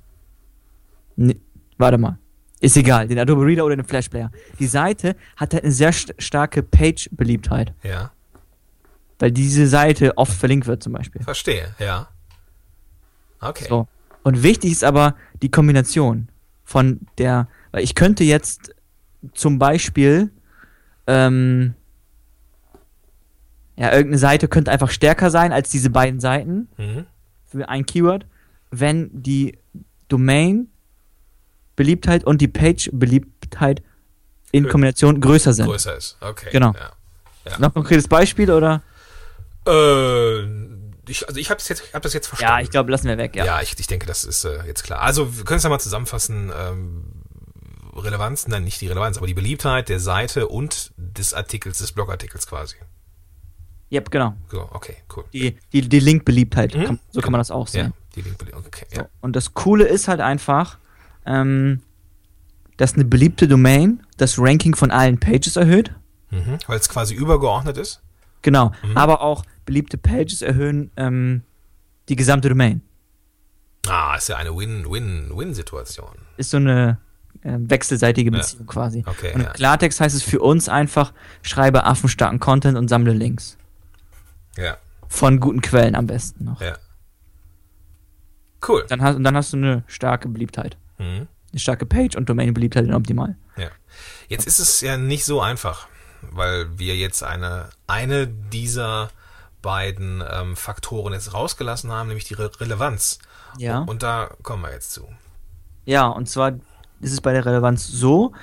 Nee, 1.15 1.39
warte 1.79 1.97
mal. 1.97 2.19
Ist 2.63 2.77
egal, 2.77 3.09
den 3.09 3.19
Adobe 3.19 3.45
Reader 3.45 3.65
oder 3.65 3.75
den 3.75 3.83
Flash 3.83 4.07
Player. 4.07 4.31
Die 4.57 4.67
Seite 4.67 5.17
hat 5.35 5.53
halt 5.53 5.63
eine 5.63 5.73
sehr 5.73 5.91
st 5.91 6.15
starke 6.17 6.63
Page-Beliebtheit, 6.63 7.73
Ja. 7.83 8.11
weil 9.19 9.31
diese 9.33 9.67
Seite 9.67 10.17
oft 10.17 10.31
verlinkt 10.31 10.65
wird 10.65 10.81
zum 10.81 10.93
Beispiel. 10.93 11.21
Verstehe, 11.21 11.75
ja. 11.77 12.07
Okay. 13.41 13.65
So. 13.67 13.87
Und 14.23 14.43
wichtig 14.43 14.71
ist 14.71 14.85
aber 14.85 15.15
die 15.41 15.51
Kombination 15.51 16.29
von 16.63 17.01
der, 17.17 17.49
weil 17.71 17.83
ich 17.83 17.95
könnte 17.95 18.23
jetzt 18.23 18.73
zum 19.33 19.59
Beispiel, 19.59 20.31
ähm, 21.05 21.73
ja, 23.75 23.91
irgendeine 23.91 24.19
Seite 24.19 24.47
könnte 24.47 24.71
einfach 24.71 24.89
stärker 24.89 25.29
sein 25.31 25.51
als 25.51 25.69
diese 25.69 25.89
beiden 25.89 26.21
Seiten 26.21 26.69
Mhm. 26.77 27.05
für 27.45 27.67
ein 27.67 27.85
Keyword, 27.85 28.25
wenn 28.71 29.09
die 29.11 29.57
Domain 30.07 30.69
Beliebtheit 31.75 32.23
und 32.23 32.39
die 32.41 32.47
Page 32.47 32.89
Beliebtheit 32.93 33.81
in 34.51 34.67
Kombination 34.67 35.19
größer 35.19 35.53
sind. 35.53 35.65
Größer 35.65 35.95
ist. 35.97 36.17
Okay. 36.21 36.49
Genau. 36.51 36.73
Ja. 37.45 37.57
Noch 37.59 37.69
ein 37.69 37.73
konkretes 37.73 38.07
Beispiel 38.07 38.51
oder? 38.51 38.81
Äh, 39.67 40.43
ich, 41.07 41.27
also 41.27 41.39
ich 41.39 41.49
habe 41.49 41.61
jetzt, 41.67 41.83
ich 41.87 41.93
hab 41.93 42.01
das 42.01 42.13
jetzt 42.13 42.27
verstanden. 42.27 42.57
Ja, 42.57 42.61
ich 42.61 42.69
glaube, 42.69 42.91
lassen 42.91 43.07
wir 43.07 43.17
weg, 43.17 43.35
ja. 43.35 43.45
Ja, 43.45 43.61
ich, 43.61 43.77
ich 43.77 43.87
denke, 43.87 44.05
das 44.05 44.23
ist 44.23 44.45
äh, 44.45 44.63
jetzt 44.65 44.83
klar. 44.83 45.01
Also 45.01 45.37
wir 45.37 45.43
können 45.43 45.57
es 45.57 45.63
ja 45.63 45.69
mal 45.69 45.79
zusammenfassen. 45.79 46.51
Ähm, 46.57 47.03
Relevanz, 47.95 48.47
nein, 48.47 48.63
nicht 48.63 48.81
die 48.81 48.87
Relevanz, 48.87 49.17
aber 49.17 49.27
die 49.27 49.33
Beliebtheit 49.35 49.87
der 49.89 49.99
Seite 49.99 50.47
und 50.47 50.91
des 50.97 51.33
Artikels, 51.33 51.77
des 51.77 51.91
Blogartikels 51.91 52.47
quasi. 52.47 52.75
Yep, 53.91 54.09
genau. 54.09 54.33
So, 54.49 54.67
okay, 54.71 54.95
cool. 55.15 55.25
Die, 55.31 55.55
die, 55.71 55.87
die 55.87 55.99
Link-Beliebtheit, 55.99 56.73
Mhm. 56.73 56.97
so 57.11 57.21
kann 57.21 57.31
man 57.31 57.39
das 57.39 57.51
auch 57.51 57.67
Ja, 57.67 57.83
sehen. 57.83 57.93
die 58.15 58.21
Linkbelegung. 58.21 58.63
Okay, 58.65 58.85
So. 58.91 59.01
ja. 59.01 59.09
Und 59.21 59.35
das 59.35 59.53
Coole 59.53 59.85
ist 59.85 60.07
halt 60.07 60.21
einfach, 60.21 60.79
ähm, 61.25 61.81
dass 62.77 62.93
eine 62.95 63.05
beliebte 63.05 63.47
Domain 63.47 64.01
das 64.17 64.37
Ranking 64.39 64.75
von 64.75 64.91
allen 64.91 65.19
Pages 65.19 65.55
erhöht. 65.55 65.93
Mhm. 66.31 66.57
Weil 66.67 66.79
es 66.79 66.89
quasi 66.89 67.13
übergeordnet 67.13 67.77
ist. 67.77 68.01
Genau. 68.41 68.71
Mhm. 68.83 68.97
Aber 68.97 69.21
auch 69.21 69.45
beliebte 69.65 69.97
Pages 69.97 70.41
erhöhen 70.41 70.91
ähm, 70.97 71.43
die 72.09 72.15
gesamte 72.15 72.49
Domain. 72.49 72.81
Ah, 73.87 74.15
ist 74.17 74.29
ja 74.29 74.37
eine 74.37 74.55
Win-Win-Win-Situation. 74.55 76.15
Ist 76.37 76.49
so 76.51 76.57
eine 76.57 76.97
äh, 77.43 77.57
wechselseitige 77.59 78.31
Ja. 78.31 78.37
Beziehung 78.37 78.65
quasi. 78.65 79.03
Okay, 79.05 79.33
und 79.33 79.41
im 79.41 79.45
ja. 79.47 79.51
Klartext 79.53 79.99
heißt 79.99 80.15
es 80.15 80.23
für 80.23 80.39
uns 80.39 80.69
einfach, 80.69 81.13
schreibe 81.41 81.83
affenstarken 81.83 82.39
Content 82.39 82.77
und 82.77 82.87
sammle 82.87 83.13
Links. 83.13 83.57
Ja, 84.57 84.77
Von 85.07 85.39
guten 85.39 85.61
Quellen 85.61 85.95
am 85.95 86.07
besten 86.07 86.45
noch. 86.45 86.61
ja. 86.61 86.77
Cool. 88.65 88.85
Dann 88.87 89.01
hast, 89.01 89.15
und 89.17 89.23
dann 89.25 89.35
hast 89.35 89.51
du 89.51 89.57
eine 89.57 89.83
starke 89.87 90.29
Beliebtheit. 90.29 90.77
Mhm. 90.97 91.27
Eine 91.51 91.59
starke 91.59 91.85
Page 91.85 92.15
und 92.15 92.29
Domain-Beliebtheit 92.29 92.85
in 92.85 92.93
optimal. 92.93 93.35
Ja. 93.57 93.69
Jetzt 94.27 94.47
ist 94.47 94.59
es 94.59 94.81
ja 94.81 94.97
nicht 94.97 95.25
so 95.25 95.41
einfach, 95.41 95.87
weil 96.31 96.77
wir 96.77 96.95
jetzt 96.95 97.23
eine, 97.23 97.69
eine 97.85 98.27
dieser 98.27 99.11
beiden 99.61 100.23
ähm, 100.29 100.55
Faktoren 100.55 101.13
jetzt 101.13 101.33
rausgelassen 101.33 101.91
haben, 101.91 102.07
nämlich 102.07 102.25
die 102.25 102.33
Re 102.33 102.51
Relevanz. 102.59 103.19
Ja. 103.57 103.79
Und, 103.79 103.89
und 103.89 104.03
da 104.03 104.31
kommen 104.41 104.63
wir 104.63 104.71
jetzt 104.71 104.91
zu. 104.91 105.07
Ja, 105.85 106.07
und 106.07 106.27
zwar 106.27 106.53
ist 107.01 107.11
es 107.11 107.21
bei 107.21 107.33
der 107.33 107.45
Relevanz 107.45 107.87
so, 107.87 108.33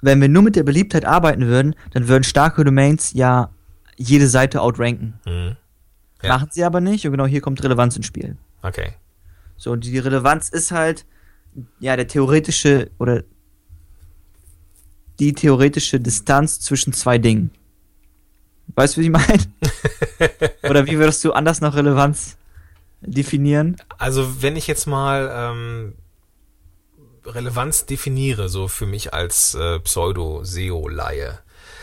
wenn 0.00 0.20
wir 0.20 0.28
nur 0.28 0.42
mit 0.42 0.56
der 0.56 0.62
Beliebtheit 0.62 1.04
arbeiten 1.04 1.46
würden, 1.46 1.74
dann 1.92 2.08
würden 2.08 2.24
starke 2.24 2.64
Domains 2.64 3.12
ja 3.12 3.50
jede 3.96 4.28
Seite 4.28 4.60
outranken. 4.60 5.20
Mhm. 5.24 5.56
Ja. 6.22 6.28
Machen 6.28 6.48
sie 6.50 6.64
aber 6.64 6.80
nicht 6.80 7.06
und 7.06 7.12
genau 7.12 7.26
hier 7.26 7.40
kommt 7.40 7.62
Relevanz 7.62 7.96
ins 7.96 8.06
Spiel. 8.06 8.36
Okay. 8.62 8.94
So, 9.56 9.72
und 9.72 9.84
die 9.84 9.98
Relevanz 9.98 10.48
ist 10.48 10.72
halt, 10.72 11.06
ja, 11.80 11.96
der 11.96 12.08
theoretische 12.08 12.90
oder 12.98 13.22
die 15.18 15.32
theoretische 15.32 16.00
Distanz 16.00 16.60
zwischen 16.60 16.92
zwei 16.92 17.18
Dingen. 17.18 17.50
Weißt 18.74 18.96
du, 18.96 19.00
wie 19.00 19.06
ich 19.06 19.10
meine? 19.10 19.44
oder 20.62 20.86
wie 20.86 20.98
würdest 20.98 21.24
du 21.24 21.32
anders 21.32 21.60
noch 21.60 21.76
Relevanz 21.76 22.36
definieren? 23.00 23.76
Also 23.98 24.42
wenn 24.42 24.56
ich 24.56 24.66
jetzt 24.66 24.86
mal 24.86 25.30
ähm, 25.32 25.94
Relevanz 27.26 27.86
definiere, 27.86 28.48
so 28.48 28.68
für 28.68 28.86
mich 28.86 29.14
als 29.14 29.54
äh, 29.54 29.78
Pseudo-SEO-Laie. 29.80 31.38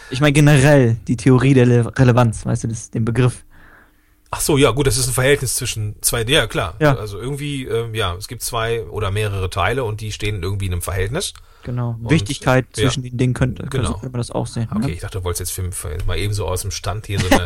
Ich 0.10 0.20
meine 0.20 0.34
generell 0.34 0.98
die 1.08 1.16
Theorie 1.16 1.54
der 1.54 1.66
Le 1.66 1.98
Relevanz, 1.98 2.46
weißt 2.46 2.66
du, 2.66 2.68
das, 2.68 2.92
den 2.92 3.06
Begriff. 3.06 3.46
Ach 4.34 4.40
so, 4.40 4.58
ja, 4.58 4.72
gut, 4.72 4.88
das 4.88 4.98
ist 4.98 5.08
ein 5.08 5.14
Verhältnis 5.14 5.56
zwischen 5.56 6.02
zwei, 6.02 6.24
ja 6.24 6.48
klar. 6.48 6.76
Ja. 6.80 6.96
Also 6.96 7.20
irgendwie, 7.20 7.66
ähm, 7.66 7.94
ja, 7.94 8.16
es 8.16 8.30
gibt 8.30 8.42
zwei 8.42 8.84
oder 8.86 9.12
mehrere 9.12 9.50
Teile 9.50 9.84
und 9.84 10.00
die 10.00 10.14
stehen 10.14 10.42
irgendwie 10.42 10.68
in 10.68 10.72
einem 10.72 10.82
Verhältnis. 10.82 11.34
Genau. 11.64 11.98
Und, 12.02 12.10
Wichtigkeit 12.10 12.66
ja. 12.78 12.84
zwischen 12.84 13.04
den 13.04 13.18
Dingen 13.18 13.34
könnte, 13.34 13.68
Genau. 13.68 13.92
könnte 13.92 14.06
man 14.10 14.20
das 14.20 14.32
auch 14.32 14.48
sehen. 14.48 14.70
Okay, 14.74 14.92
ich 14.94 15.02
dachte, 15.02 15.20
du 15.20 15.26
wolltest 15.26 15.58
jetzt 15.58 15.74
für, 15.76 15.98
mal 16.06 16.18
eben 16.18 16.34
so 16.34 16.48
aus 16.48 16.62
dem 16.62 16.72
Stand 16.72 17.08
hier 17.08 17.20
so 17.20 17.28
eine 17.28 17.46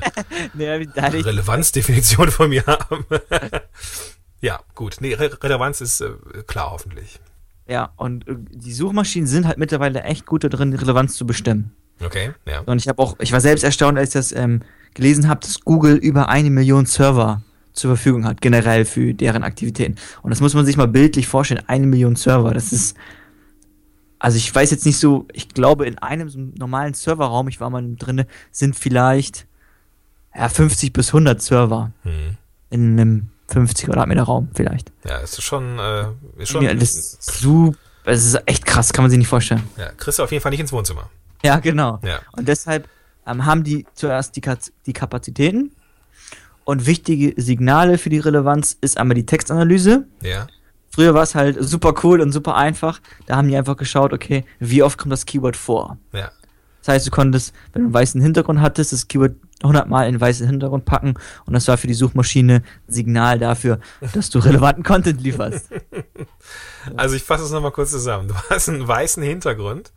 Ne? 0.53 0.87
Hatte 0.95 1.17
ich, 1.17 1.25
Relevanzdefinition 1.25 2.29
von 2.29 2.49
mir 2.49 2.63
haben. 2.67 3.03
ja, 4.41 4.59
gut. 4.75 4.97
Nee, 4.99 5.15
Re 5.15 5.31
Relevanz 5.41 5.81
ist 5.81 6.01
äh, 6.01 6.11
klar, 6.45 6.69
hoffentlich. 6.69 7.19
ja, 7.67 7.93
und 7.97 8.27
äh, 8.27 8.35
die 8.37 8.73
Suchmaschinen 8.73 9.27
sind 9.27 9.47
halt 9.47 9.57
mittlerweile 9.57 10.03
echt 10.03 10.27
gut 10.27 10.43
da 10.43 10.49
drin, 10.49 10.69
die 10.69 10.77
Relevanz 10.77 11.15
zu 11.15 11.25
bestimmen. 11.25 11.75
Okay, 12.03 12.31
ja. 12.45 12.59
Und 12.59 12.77
ich 12.77 12.87
habe 12.87 13.01
auch, 13.01 13.15
ich 13.19 13.31
war 13.31 13.41
selbst 13.41 13.63
erstaunt, 13.63 13.97
als 13.97 14.09
ich 14.09 14.13
das 14.13 14.31
ähm, 14.33 14.61
gelesen 14.95 15.27
habe, 15.29 15.41
dass 15.41 15.61
Google 15.61 15.95
über 15.97 16.29
eine 16.29 16.49
Million 16.49 16.85
Server 16.87 17.41
zur 17.73 17.95
Verfügung 17.95 18.25
hat, 18.25 18.41
generell 18.41 18.85
für 18.85 19.13
deren 19.13 19.43
Aktivitäten. 19.43 19.95
Und 20.23 20.31
das 20.31 20.39
muss 20.41 20.53
man 20.55 20.65
sich 20.65 20.77
mal 20.77 20.87
bildlich 20.87 21.27
vorstellen, 21.27 21.61
eine 21.67 21.85
Million 21.85 22.15
Server, 22.15 22.53
das 22.53 22.71
ist, 22.71 22.95
also 24.17 24.37
ich 24.37 24.53
weiß 24.55 24.71
jetzt 24.71 24.85
nicht 24.85 24.97
so, 24.97 25.27
ich 25.33 25.49
glaube 25.49 25.85
in 25.85 25.97
einem 25.99 26.29
so 26.29 26.39
normalen 26.57 26.93
Serverraum, 26.93 27.47
ich 27.49 27.59
war 27.59 27.69
mal 27.69 27.83
drinne, 27.97 28.27
sind 28.51 28.75
vielleicht 28.75 29.45
ja, 30.33 30.49
50 30.49 30.93
bis 30.93 31.09
100 31.09 31.41
Server 31.41 31.91
Hm. 32.03 32.37
in 32.69 32.99
einem 32.99 33.27
50 33.49 33.85
Quadratmeter 33.85 34.23
Raum 34.23 34.49
vielleicht. 34.55 34.91
Ja, 35.07 35.19
es 35.21 35.33
ist 35.37 35.43
schon, 35.43 35.77
äh, 35.77 36.05
ist 36.37 36.49
schon, 36.51 36.63
Ja, 36.63 36.73
das 36.73 36.95
ist 36.95 37.21
super, 37.41 37.77
es 38.05 38.25
ist 38.25 38.41
echt 38.45 38.65
krass, 38.65 38.91
kann 38.93 39.03
man 39.03 39.11
sich 39.11 39.19
nicht 39.19 39.27
vorstellen. 39.27 39.63
ja, 39.77 39.89
kriegst 39.97 40.17
du 40.19 40.23
auf 40.23 40.31
jeden 40.31 40.41
Fall 40.41 40.51
nicht 40.51 40.61
ins 40.61 40.71
Wohnzimmer. 40.71 41.09
Ja, 41.43 41.59
genau. 41.59 41.99
Ja. 42.03 42.19
Und 42.31 42.47
deshalb 42.47 42.87
ähm, 43.27 43.45
haben 43.45 43.63
die 43.63 43.85
zuerst 43.93 44.35
die, 44.35 44.41
Kaz- 44.41 44.71
die 44.85 44.93
Kapazitäten 44.93 45.71
und 46.63 46.85
wichtige 46.87 47.39
Signale 47.41 47.97
für 47.97 48.09
die 48.09 48.19
Relevanz 48.19 48.77
ist 48.81 48.97
einmal 48.97 49.15
die 49.15 49.25
Textanalyse. 49.25 50.07
Ja. 50.21 50.47
Früher 50.89 51.13
war 51.13 51.23
es 51.23 51.35
halt 51.35 51.57
super 51.59 51.93
cool 52.03 52.21
und 52.21 52.31
super 52.31 52.55
einfach. 52.55 53.01
Da 53.25 53.35
haben 53.35 53.47
die 53.47 53.57
einfach 53.57 53.77
geschaut, 53.77 54.13
okay, 54.13 54.45
wie 54.59 54.81
oft 54.81 54.97
kommt 54.97 55.11
das 55.11 55.25
Keyword 55.25 55.57
vor? 55.57 55.97
Ja. 56.13 56.31
Das 56.79 56.87
heißt, 56.93 57.07
du 57.07 57.11
konntest, 57.11 57.53
wenn 57.73 57.81
du 57.81 57.87
einen 57.87 57.93
weißen 57.93 58.21
Hintergrund 58.21 58.61
hattest, 58.61 58.93
das 58.93 59.07
Keyword 59.07 59.35
100 59.65 59.87
Mal 59.89 60.07
in 60.07 60.19
weißen 60.19 60.47
Hintergrund 60.47 60.85
packen 60.85 61.15
und 61.45 61.53
das 61.53 61.67
war 61.67 61.77
für 61.77 61.87
die 61.87 61.93
Suchmaschine 61.93 62.63
Signal 62.87 63.39
dafür, 63.39 63.79
dass 64.13 64.29
du 64.29 64.39
relevanten 64.39 64.83
Content 64.83 65.21
lieferst. 65.21 65.69
Also 66.97 67.15
ich 67.15 67.23
fasse 67.23 67.43
es 67.43 67.51
nochmal 67.51 67.71
kurz 67.71 67.91
zusammen. 67.91 68.27
Du 68.27 68.35
hast 68.49 68.69
einen 68.69 68.87
weißen 68.87 69.23
Hintergrund 69.23 69.91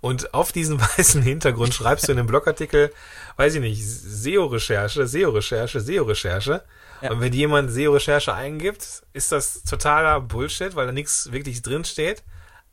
und 0.00 0.32
auf 0.32 0.52
diesen 0.52 0.80
weißen 0.96 1.22
Hintergrund 1.22 1.74
schreibst 1.74 2.08
du 2.08 2.12
in 2.12 2.18
einem 2.18 2.26
Blogartikel, 2.26 2.92
weiß 3.36 3.56
ich 3.56 3.60
nicht, 3.60 3.84
SEO-Recherche, 3.84 5.06
SEO-Recherche, 5.06 5.80
SEO-Recherche. 5.80 6.62
Ja. 7.02 7.10
Und 7.10 7.20
wenn 7.20 7.32
jemand 7.32 7.70
SEO-Recherche 7.70 8.34
eingibt, 8.34 9.02
ist 9.12 9.32
das 9.32 9.62
totaler 9.64 10.20
Bullshit, 10.20 10.74
weil 10.74 10.86
da 10.86 10.92
nichts 10.92 11.32
wirklich 11.32 11.62
drin 11.62 11.84
steht. 11.84 12.22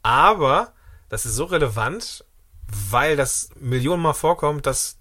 Aber 0.02 0.74
das 1.10 1.26
ist 1.26 1.36
so 1.36 1.46
relevant, 1.46 2.26
weil 2.90 3.16
das 3.16 3.50
Millionenmal 3.60 4.14
vorkommt, 4.14 4.66
dass 4.66 4.98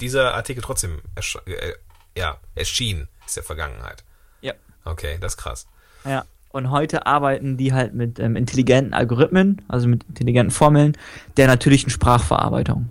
dieser 0.00 0.34
Artikel 0.34 0.62
trotzdem 0.62 1.00
ersch 1.14 1.36
äh, 1.46 1.74
ja, 2.16 2.38
erschien, 2.54 3.08
ist 3.26 3.36
der 3.36 3.44
Vergangenheit. 3.44 4.04
Ja. 4.40 4.54
Okay, 4.84 5.18
das 5.20 5.34
ist 5.34 5.38
krass. 5.38 5.66
Ja. 6.04 6.24
Und 6.52 6.70
heute 6.70 7.06
arbeiten 7.06 7.56
die 7.56 7.72
halt 7.72 7.94
mit 7.94 8.18
ähm, 8.18 8.34
intelligenten 8.34 8.92
Algorithmen, 8.92 9.62
also 9.68 9.86
mit 9.86 10.02
intelligenten 10.08 10.50
Formeln 10.50 10.96
der 11.36 11.46
natürlichen 11.46 11.90
Sprachverarbeitung. 11.90 12.90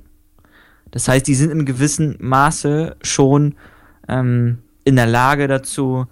Das 0.91 1.07
heißt, 1.07 1.27
die 1.27 1.35
sind 1.35 1.51
im 1.51 1.65
gewissen 1.65 2.15
Maße 2.19 2.95
schon 3.01 3.55
ähm, 4.07 4.63
in 4.85 4.95
der 4.95 5.07
Lage 5.07 5.49
dazu, 5.49 6.07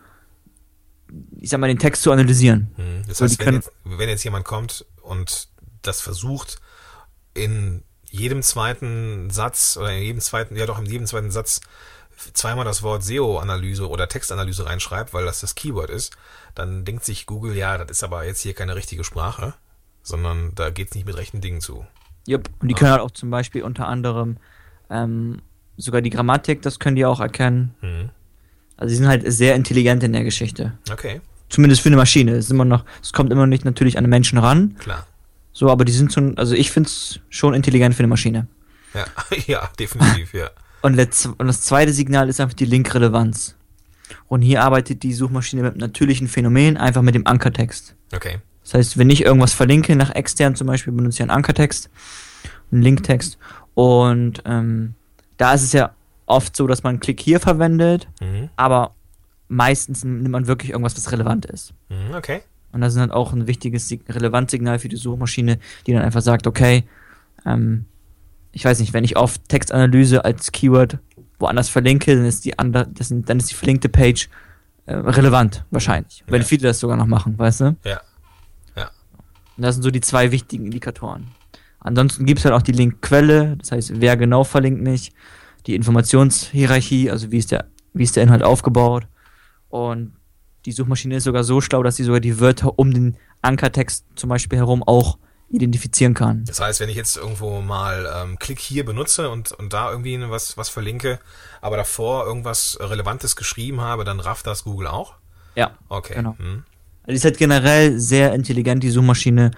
ich 1.39 1.50
sag 1.50 1.62
mal, 1.62 1.68
den 1.68 1.80
Text 1.80 2.04
zu 2.04 2.12
analysieren. 2.12 2.70
Hm. 2.75 3.04
Das 3.08 3.22
heißt, 3.22 3.39
wenn 3.46 3.56
jetzt, 3.56 3.72
wenn 3.86 4.10
jetzt 4.10 4.25
jemand 4.25 4.44
kommt 4.44 4.86
und 5.01 5.48
das 5.82 6.01
versucht, 6.01 6.60
in 7.34 7.84
jedem 8.10 8.42
zweiten 8.42 9.30
Satz 9.30 9.78
oder 9.78 9.94
in 9.94 10.04
jedem 10.04 10.22
zweiten, 10.22 10.56
ja 10.56 10.66
doch 10.66 10.80
in 10.80 10.86
jedem 10.86 11.08
zweiten 11.08 11.32
Satz 11.32 11.62
zweimal 12.34 12.66
das 12.66 12.84
Wort 12.84 13.04
SEO-Analyse 13.04 13.88
oder 13.90 14.08
Textanalyse 14.08 14.66
reinschreibt, 14.66 15.14
weil 15.14 15.26
das 15.26 15.42
das 15.42 15.56
Keyword 15.56 15.90
ist, 15.90 16.18
dann 16.56 16.84
denkt 16.86 17.06
sich 17.06 17.26
Google, 17.26 17.56
ja, 17.56 17.78
das 17.78 17.92
ist 17.92 18.04
aber 18.04 18.26
jetzt 18.26 18.42
hier 18.42 18.54
keine 18.54 18.76
richtige 18.76 19.04
Sprache, 19.04 19.54
sondern 20.02 20.54
da 20.56 20.70
geht 20.70 20.90
es 20.90 20.96
nicht 20.96 21.06
mit 21.06 21.18
rechten 21.18 21.42
Dingen 21.42 21.62
zu. 21.62 21.86
Jupp, 22.26 22.50
und 22.60 22.68
die 22.68 22.74
können 22.74 22.92
halt 22.92 23.02
auch 23.02 23.12
zum 23.12 23.30
Beispiel 23.30 23.64
unter 23.64 23.88
anderem 23.88 24.38
ähm, 24.90 25.42
sogar 25.78 26.02
die 26.02 26.10
Grammatik, 26.10 26.62
das 26.62 26.80
können 26.80 26.96
die 26.96 27.06
auch 27.06 27.20
erkennen. 27.20 27.76
Mhm. 27.82 28.10
Also 28.76 28.90
sie 28.90 28.96
sind 28.98 29.08
halt 29.08 29.32
sehr 29.32 29.56
intelligent 29.56 30.04
in 30.04 30.14
der 30.14 30.24
Geschichte. 30.24 30.74
Okay. 30.92 31.22
Zumindest 31.50 31.82
für 31.82 31.90
eine 31.90 31.96
Maschine. 31.96 32.34
Es 32.34 32.46
ist 32.46 32.52
immer 32.52 32.66
noch, 32.66 32.84
es 33.02 33.14
kommt 33.14 33.32
immer 33.32 33.48
nicht 33.48 33.64
natürlich 33.64 33.98
an 33.98 34.04
den 34.04 34.10
Menschen 34.10 34.38
ran. 34.38 34.76
Klar. 34.80 35.08
So, 35.58 35.72
aber 35.72 35.86
die 35.86 35.92
sind 35.92 36.14
schon, 36.14 36.38
also 36.38 36.54
ich 36.54 36.70
finde 36.70 36.86
es 36.86 37.20
schon 37.30 37.56
intelligent 37.56 37.96
für 37.96 38.02
eine 38.02 38.10
Maschine. 38.10 38.46
Ja, 38.94 39.06
ja, 39.48 39.70
definitiv, 39.80 40.32
ja. 40.36 40.52
Und, 40.84 41.00
und 41.00 41.48
das 41.48 41.62
zweite 41.62 41.92
Signal 41.92 42.30
ist 42.30 42.40
einfach 42.40 42.54
die 42.54 42.66
Linkrelevanz. 42.66 43.56
Und 44.28 44.44
hier 44.44 44.62
arbeitet 44.62 45.02
die 45.02 45.12
Suchmaschine 45.12 45.64
mit 45.64 45.76
natürlichen 45.76 46.28
Phänomen, 46.28 46.78
einfach 46.78 47.02
mit 47.02 47.16
dem 47.16 47.26
Ankertext. 47.26 47.96
Okay. 48.14 48.38
Das 48.64 48.76
heißt, 48.76 48.98
wenn 49.00 49.10
ich 49.10 49.26
irgendwas 49.26 49.54
verlinke 49.54 49.96
nach 49.96 50.14
extern 50.14 50.56
zum 50.56 50.68
Beispiel, 50.68 50.94
benutze 50.94 51.16
ich 51.16 51.22
einen 51.24 51.32
Ankertext, 51.32 51.90
einen 52.72 52.84
Linktext. 52.84 53.40
Und 53.74 54.44
ähm, 54.46 54.94
da 55.38 55.56
ist 55.56 55.64
es 55.64 55.74
ja 55.74 55.96
oft 56.28 56.56
so, 56.56 56.68
dass 56.68 56.84
man 56.84 57.00
Klick 57.00 57.20
hier 57.20 57.40
verwendet, 57.40 58.08
mhm. 58.22 58.50
aber 58.56 58.94
meistens 59.48 60.04
nimmt 60.04 60.30
man 60.30 60.46
wirklich 60.46 60.72
irgendwas, 60.72 60.96
was 60.96 61.12
relevant 61.12 61.48
ist. 61.48 61.74
Mhm, 61.90 62.14
okay. 62.16 62.44
Und 62.71 62.81
das 62.81 62.93
ist 62.93 63.00
dann 63.00 63.12
auch 63.12 63.33
ein 63.33 63.47
wichtiges, 63.47 63.91
relevantes 64.09 64.51
Signal 64.51 64.79
für 64.79 64.89
die 64.89 64.97
Suchmaschine, 64.97 65.59
die 65.86 65.93
dann 65.93 66.03
einfach 66.03 66.21
sagt, 66.21 66.47
okay, 66.47 66.83
ähm, 67.45 67.86
ich 68.51 68.65
weiß 68.65 68.79
nicht, 68.79 68.93
wenn 68.93 69.03
ich 69.03 69.15
auf 69.15 69.38
Textanalyse 69.47 70.25
als 70.25 70.51
Keyword 70.51 71.00
woanders 71.39 71.69
verlinke, 71.69 72.15
dann 72.15 72.25
ist 72.25 72.45
die 72.45 72.57
andere, 72.57 72.88
dann 72.88 73.38
ist 73.38 73.51
die 73.51 73.55
verlinkte 73.55 73.89
Page 73.89 74.29
äh, 74.86 74.95
relevant, 74.95 75.63
wahrscheinlich. 75.69 76.19
Ja. 76.19 76.34
Wenn 76.34 76.43
viele 76.43 76.63
das 76.63 76.80
sogar 76.80 76.97
noch 76.97 77.06
machen, 77.06 77.38
weißt 77.38 77.62
du? 77.62 77.75
Ja. 77.84 78.01
Ja. 78.75 78.89
Und 79.56 79.63
das 79.63 79.75
sind 79.75 79.84
so 79.84 79.91
die 79.91 80.01
zwei 80.01 80.32
wichtigen 80.32 80.65
Indikatoren. 80.65 81.27
Ansonsten 81.80 82.25
gibt 82.25 82.39
es 82.39 82.45
halt 82.45 82.56
auch 82.56 82.62
die 82.62 82.71
Linkquelle, 82.71 83.56
das 83.58 83.71
heißt, 83.71 84.01
wer 84.01 84.17
genau 84.17 84.43
verlinkt 84.43 84.82
mich, 84.82 85.13
die 85.67 85.75
Informationshierarchie, 85.75 87.12
also 87.12 87.32
wie 87.32 87.38
ist 87.38 87.51
der, 87.51 87.65
wie 87.93 88.03
ist 88.03 88.15
der 88.15 88.23
Inhalt 88.23 88.43
aufgebaut. 88.43 89.08
Und 89.69 90.13
die 90.67 90.73
Suchmaschine 90.73 91.15
ist 91.15 91.23
sogar 91.23 91.45
so 91.45 91.62
schlau, 91.62 91.82
dass 91.82 91.95
sie 91.95 92.03
sogar 92.03 92.19
die 92.19 92.41
Wörter 92.41 92.77
um 92.77 92.93
den 92.93 93.17
Ankertext 93.41 94.06
zum 94.15 94.30
Beispiel 94.30 94.60
herum 94.60 94.84
auch 94.84 95.17
identifizieren 95.49 96.13
kann. 96.13 96.43
Das 96.43 96.60
heißt, 96.60 96.82
wenn 96.82 96.89
ich 96.89 96.97
jetzt 96.97 97.15
irgendwo 97.15 97.62
mal 97.62 98.06
ähm, 98.13 98.38
Klick 98.38 98.60
hier 98.60 98.84
benutze 98.84 99.30
und, 99.30 99.53
und 99.53 99.71
da 99.71 99.89
irgendwie 99.89 100.19
was, 100.30 100.58
was 100.58 100.67
verlinke, 100.67 101.19
aber 101.62 101.77
davor 101.77 102.25
irgendwas 102.25 102.77
Relevantes 102.82 103.38
geschrieben 103.38 103.80
habe, 103.80 104.03
dann 104.03 104.19
rafft 104.19 104.45
das 104.45 104.65
Google 104.65 104.88
auch? 104.88 105.13
Ja. 105.56 105.71
Okay. 105.88 106.15
Genau. 106.15 106.36
Hm. 106.38 106.65
Die 107.08 107.13
ist 107.13 107.23
halt 107.23 107.38
generell 107.38 107.97
sehr 107.97 108.34
intelligent, 108.34 108.84
die 108.84 108.89
Suchmaschine. 108.89 109.51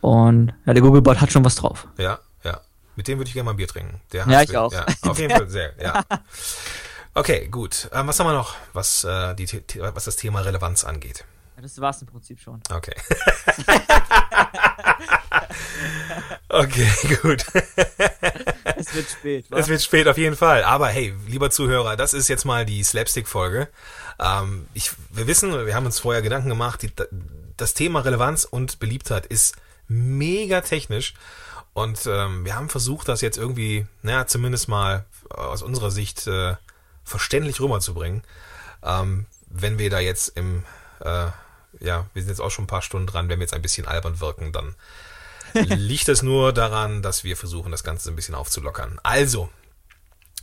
Und 0.00 0.52
ja, 0.66 0.74
der 0.74 0.82
Googlebot 0.82 1.20
hat 1.20 1.30
schon 1.30 1.44
was 1.44 1.54
drauf. 1.54 1.86
Ja, 1.96 2.18
ja. 2.42 2.60
Mit 2.96 3.06
dem 3.06 3.18
würde 3.18 3.28
ich 3.28 3.34
gerne 3.34 3.44
mal 3.44 3.52
ein 3.52 3.56
Bier 3.56 3.68
trinken. 3.68 4.00
Der 4.12 4.26
ja, 4.26 4.42
ich 4.42 4.56
auch. 4.56 4.72
Ja, 4.72 4.84
auf 5.02 5.18
jeden 5.20 5.30
Fall 5.36 5.48
sehr, 5.48 5.74
ja. 5.80 6.02
Okay, 7.16 7.48
gut. 7.48 7.88
Ähm, 7.94 8.06
was 8.08 8.20
haben 8.20 8.26
wir 8.26 8.34
noch, 8.34 8.54
was, 8.74 9.02
äh, 9.04 9.34
die, 9.34 9.48
was 9.78 10.04
das 10.04 10.16
Thema 10.16 10.42
Relevanz 10.42 10.84
angeht? 10.84 11.24
Ja, 11.56 11.62
das 11.62 11.80
war's 11.80 12.02
im 12.02 12.08
Prinzip 12.08 12.38
schon. 12.38 12.60
Okay. 12.70 12.92
okay, 16.50 16.90
gut. 17.22 17.46
es 18.76 18.94
wird 18.94 19.08
spät. 19.08 19.50
Wa? 19.50 19.56
Es 19.56 19.68
wird 19.68 19.80
spät 19.80 20.08
auf 20.08 20.18
jeden 20.18 20.36
Fall. 20.36 20.62
Aber 20.64 20.88
hey, 20.88 21.14
lieber 21.26 21.50
Zuhörer, 21.50 21.96
das 21.96 22.12
ist 22.12 22.28
jetzt 22.28 22.44
mal 22.44 22.66
die 22.66 22.82
Slapstick-Folge. 22.82 23.68
Ähm, 24.20 24.66
ich, 24.74 24.90
wir 25.08 25.26
wissen, 25.26 25.64
wir 25.64 25.74
haben 25.74 25.86
uns 25.86 25.98
vorher 25.98 26.20
Gedanken 26.20 26.50
gemacht, 26.50 26.82
die, 26.82 26.92
das 27.56 27.72
Thema 27.72 28.00
Relevanz 28.00 28.44
und 28.44 28.78
Beliebtheit 28.78 29.24
ist 29.24 29.56
mega 29.88 30.60
technisch. 30.60 31.14
Und 31.72 32.06
ähm, 32.06 32.44
wir 32.44 32.56
haben 32.56 32.68
versucht, 32.68 33.08
das 33.08 33.22
jetzt 33.22 33.38
irgendwie, 33.38 33.86
naja, 34.02 34.26
zumindest 34.26 34.68
mal 34.68 35.06
aus 35.30 35.62
unserer 35.62 35.90
Sicht 35.90 36.26
äh, 36.26 36.56
verständlich 37.06 37.60
rüberzubringen. 37.60 38.22
Ähm, 38.82 39.26
wenn 39.48 39.78
wir 39.78 39.88
da 39.88 40.00
jetzt 40.00 40.36
im, 40.36 40.64
äh, 41.00 41.28
ja, 41.80 42.06
wir 42.12 42.22
sind 42.22 42.28
jetzt 42.28 42.40
auch 42.40 42.50
schon 42.50 42.64
ein 42.64 42.68
paar 42.68 42.82
Stunden 42.82 43.06
dran, 43.06 43.28
wenn 43.28 43.38
wir 43.38 43.44
jetzt 43.44 43.54
ein 43.54 43.62
bisschen 43.62 43.86
albern 43.86 44.20
wirken, 44.20 44.52
dann 44.52 44.74
liegt 45.54 46.08
es 46.08 46.22
nur 46.22 46.52
daran, 46.52 47.00
dass 47.00 47.24
wir 47.24 47.36
versuchen, 47.36 47.70
das 47.70 47.84
Ganze 47.84 48.10
ein 48.10 48.16
bisschen 48.16 48.34
aufzulockern. 48.34 49.00
Also, 49.02 49.48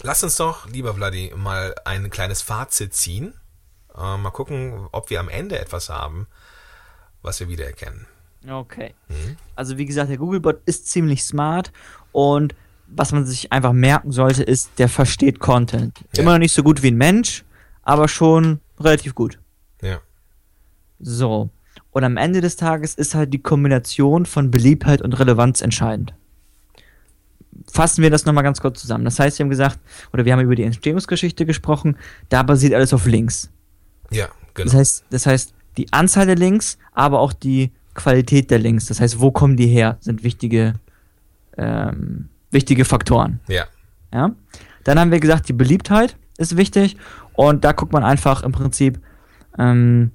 lass 0.01 0.23
uns 0.23 0.37
doch, 0.37 0.67
lieber 0.67 0.95
Vladi, 0.95 1.33
mal 1.35 1.75
ein 1.85 2.09
kleines 2.09 2.41
Fazit 2.41 2.95
ziehen. 2.95 3.33
Äh, 3.95 4.17
mal 4.17 4.31
gucken, 4.31 4.87
ob 4.91 5.09
wir 5.09 5.19
am 5.19 5.29
Ende 5.29 5.59
etwas 5.59 5.89
haben, 5.89 6.27
was 7.21 7.39
wir 7.39 7.49
wiedererkennen. 7.49 8.07
Okay. 8.49 8.93
Mhm. 9.09 9.37
Also 9.55 9.77
wie 9.77 9.85
gesagt, 9.85 10.09
der 10.09 10.17
Googlebot 10.17 10.61
ist 10.65 10.87
ziemlich 10.87 11.23
smart 11.23 11.71
und 12.11 12.55
was 12.95 13.11
man 13.11 13.25
sich 13.25 13.51
einfach 13.51 13.73
merken 13.73 14.11
sollte, 14.11 14.43
ist, 14.43 14.71
der 14.77 14.89
versteht 14.89 15.39
Content. 15.39 15.99
Ja. 16.15 16.21
Immer 16.21 16.33
noch 16.33 16.39
nicht 16.39 16.53
so 16.53 16.63
gut 16.63 16.83
wie 16.83 16.91
ein 16.91 16.97
Mensch, 16.97 17.43
aber 17.83 18.07
schon 18.07 18.59
relativ 18.79 19.15
gut. 19.15 19.39
Ja. 19.81 19.99
So. 20.99 21.49
Und 21.91 22.03
am 22.03 22.17
Ende 22.17 22.41
des 22.41 22.55
Tages 22.55 22.95
ist 22.95 23.15
halt 23.15 23.33
die 23.33 23.41
Kombination 23.41 24.25
von 24.25 24.51
Beliebtheit 24.51 25.01
und 25.01 25.13
Relevanz 25.19 25.61
entscheidend. 25.61 26.13
Fassen 27.71 28.01
wir 28.01 28.09
das 28.09 28.25
nochmal 28.25 28.43
ganz 28.43 28.61
kurz 28.61 28.81
zusammen. 28.81 29.05
Das 29.05 29.19
heißt, 29.19 29.37
wir 29.37 29.43
haben 29.43 29.49
gesagt, 29.51 29.79
oder 30.11 30.25
wir 30.25 30.33
haben 30.33 30.41
über 30.41 30.55
die 30.55 30.63
Entstehungsgeschichte 30.63 31.45
gesprochen, 31.45 31.97
da 32.29 32.43
basiert 32.43 32.73
alles 32.73 32.93
auf 32.93 33.05
Links. 33.05 33.49
Ja, 34.09 34.29
genau. 34.53 34.65
Das 34.65 34.73
heißt, 34.73 35.05
das 35.09 35.25
heißt, 35.25 35.53
die 35.77 35.91
Anzahl 35.93 36.25
der 36.25 36.35
Links, 36.35 36.77
aber 36.93 37.19
auch 37.19 37.33
die 37.33 37.71
Qualität 37.93 38.49
der 38.51 38.59
Links. 38.59 38.87
Das 38.87 38.99
heißt, 38.99 39.19
wo 39.19 39.31
kommen 39.31 39.55
die 39.55 39.67
her, 39.67 39.97
sind 40.01 40.23
wichtige 40.23 40.73
ähm, 41.57 42.29
wichtige 42.53 42.85
Faktoren. 42.85 43.39
Ja. 43.47 43.65
Ja. 44.13 44.35
Dann 44.83 44.99
haben 44.99 45.11
wir 45.11 45.19
gesagt, 45.19 45.49
die 45.49 45.53
Beliebtheit 45.53 46.17
ist 46.37 46.57
wichtig 46.57 46.97
und 47.33 47.63
da 47.63 47.71
guckt 47.71 47.93
man 47.93 48.03
einfach 48.03 48.43
im 48.43 48.51
Prinzip, 48.51 48.99
ähm, 49.57 50.11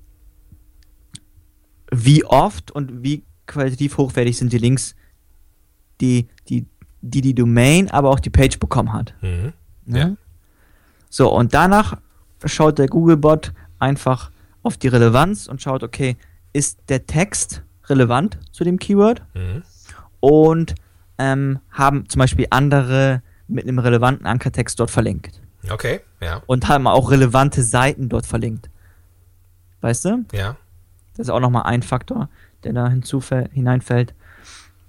wie 1.90 2.24
oft 2.24 2.70
und 2.70 3.03
wie 3.03 3.24
qualitativ 3.46 3.96
hochwertig 3.96 4.37
sind 4.37 4.53
die 4.53 4.59
Links, 4.59 4.94
die 6.01 6.29
die, 6.48 6.66
die, 7.01 7.20
die 7.20 7.35
Domain, 7.35 7.90
aber 7.90 8.11
auch 8.11 8.20
die 8.20 8.31
Page 8.31 8.59
bekommen 8.59 8.92
hat. 8.92 9.14
Mhm. 9.20 9.53
Ja. 9.87 9.96
ja. 9.96 10.16
So, 11.11 11.35
und 11.35 11.55
danach 11.55 11.98
schaut 12.44 12.79
der 12.79 12.88
Googlebot 12.88 13.53
einfach 13.79 14.31
auf 14.62 14.77
die 14.77 14.88
Relevanz 14.88 15.46
und 15.46 15.62
schaut, 15.62 15.83
okay, 15.83 16.16
ist 16.53 16.81
der 16.88 17.07
Text 17.07 17.62
relevant 17.87 18.38
zu 18.53 18.64
dem 18.64 18.79
Keyword? 18.79 19.22
Mhm. 19.35 19.62
Und 20.20 20.74
ähm, 21.19 21.59
haben 21.71 22.09
zum 22.09 22.21
Beispiel 22.21 22.47
andere 22.51 23.23
mit 23.47 23.65
einem 23.65 23.79
relevanten 23.79 24.27
Ankertext 24.27 24.79
dort 24.79 24.91
verlinkt. 24.91 25.41
Okay, 25.69 26.01
ja. 26.21 26.43
Und 26.47 26.69
haben 26.69 26.87
auch 26.87 27.11
relevante 27.11 27.63
Seiten 27.63 28.09
dort 28.09 28.27
verlinkt. 28.27 28.71
Weißt 29.81 30.05
du? 30.05 30.25
Ja. 30.33 30.57
Das 31.17 31.27
ist 31.27 31.31
auch 31.31 31.41
nochmal 31.41 31.65
ein 31.65 31.83
Faktor, 31.83 32.29
der 32.65 32.73
da 32.73 32.89
hineinfällt. 32.89 34.15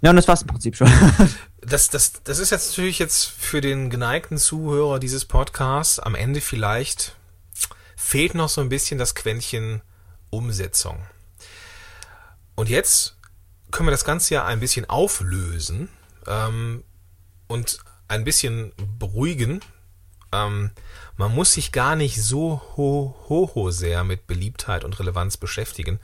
Ja, 0.01 0.11
und 0.11 0.15
das 0.15 0.27
war's 0.27 0.41
im 0.41 0.47
Prinzip 0.47 0.75
schon. 0.75 0.89
das, 1.61 1.89
das, 1.89 2.23
das 2.23 2.39
ist 2.39 2.51
jetzt 2.51 2.69
natürlich 2.69 2.99
jetzt 2.99 3.25
für 3.25 3.61
den 3.61 3.89
geneigten 3.89 4.37
Zuhörer 4.37 4.99
dieses 4.99 5.25
Podcasts 5.25 5.99
am 5.99 6.15
Ende 6.15 6.41
vielleicht 6.41 7.15
fehlt 7.95 8.33
noch 8.33 8.49
so 8.49 8.61
ein 8.61 8.69
bisschen 8.69 8.97
das 8.97 9.13
Quäntchen 9.13 9.81
Umsetzung. 10.29 10.97
Und 12.55 12.69
jetzt 12.69 13.17
können 13.71 13.87
wir 13.87 13.91
das 13.91 14.05
Ganze 14.05 14.35
ja 14.35 14.45
ein 14.45 14.59
bisschen 14.59 14.89
auflösen 14.89 15.89
ähm, 16.27 16.83
und 17.47 17.79
ein 18.07 18.23
bisschen 18.23 18.73
beruhigen. 18.97 19.61
Ähm, 20.31 20.71
man 21.17 21.33
muss 21.33 21.53
sich 21.53 21.71
gar 21.71 21.95
nicht 21.95 22.21
so 22.21 22.61
ho, 22.77 23.15
ho, 23.27 23.51
ho 23.53 23.71
sehr 23.71 24.03
mit 24.03 24.27
Beliebtheit 24.27 24.83
und 24.83 24.99
Relevanz 24.99 25.37
beschäftigen, 25.37 25.99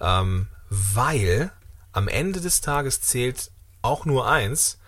ähm, 0.00 0.48
weil 0.68 1.52
am 1.92 2.08
Ende 2.08 2.40
des 2.40 2.60
Tages 2.60 3.00
zählt 3.00 3.50
auch 3.82 4.04
nur 4.04 4.28
eins, 4.28 4.78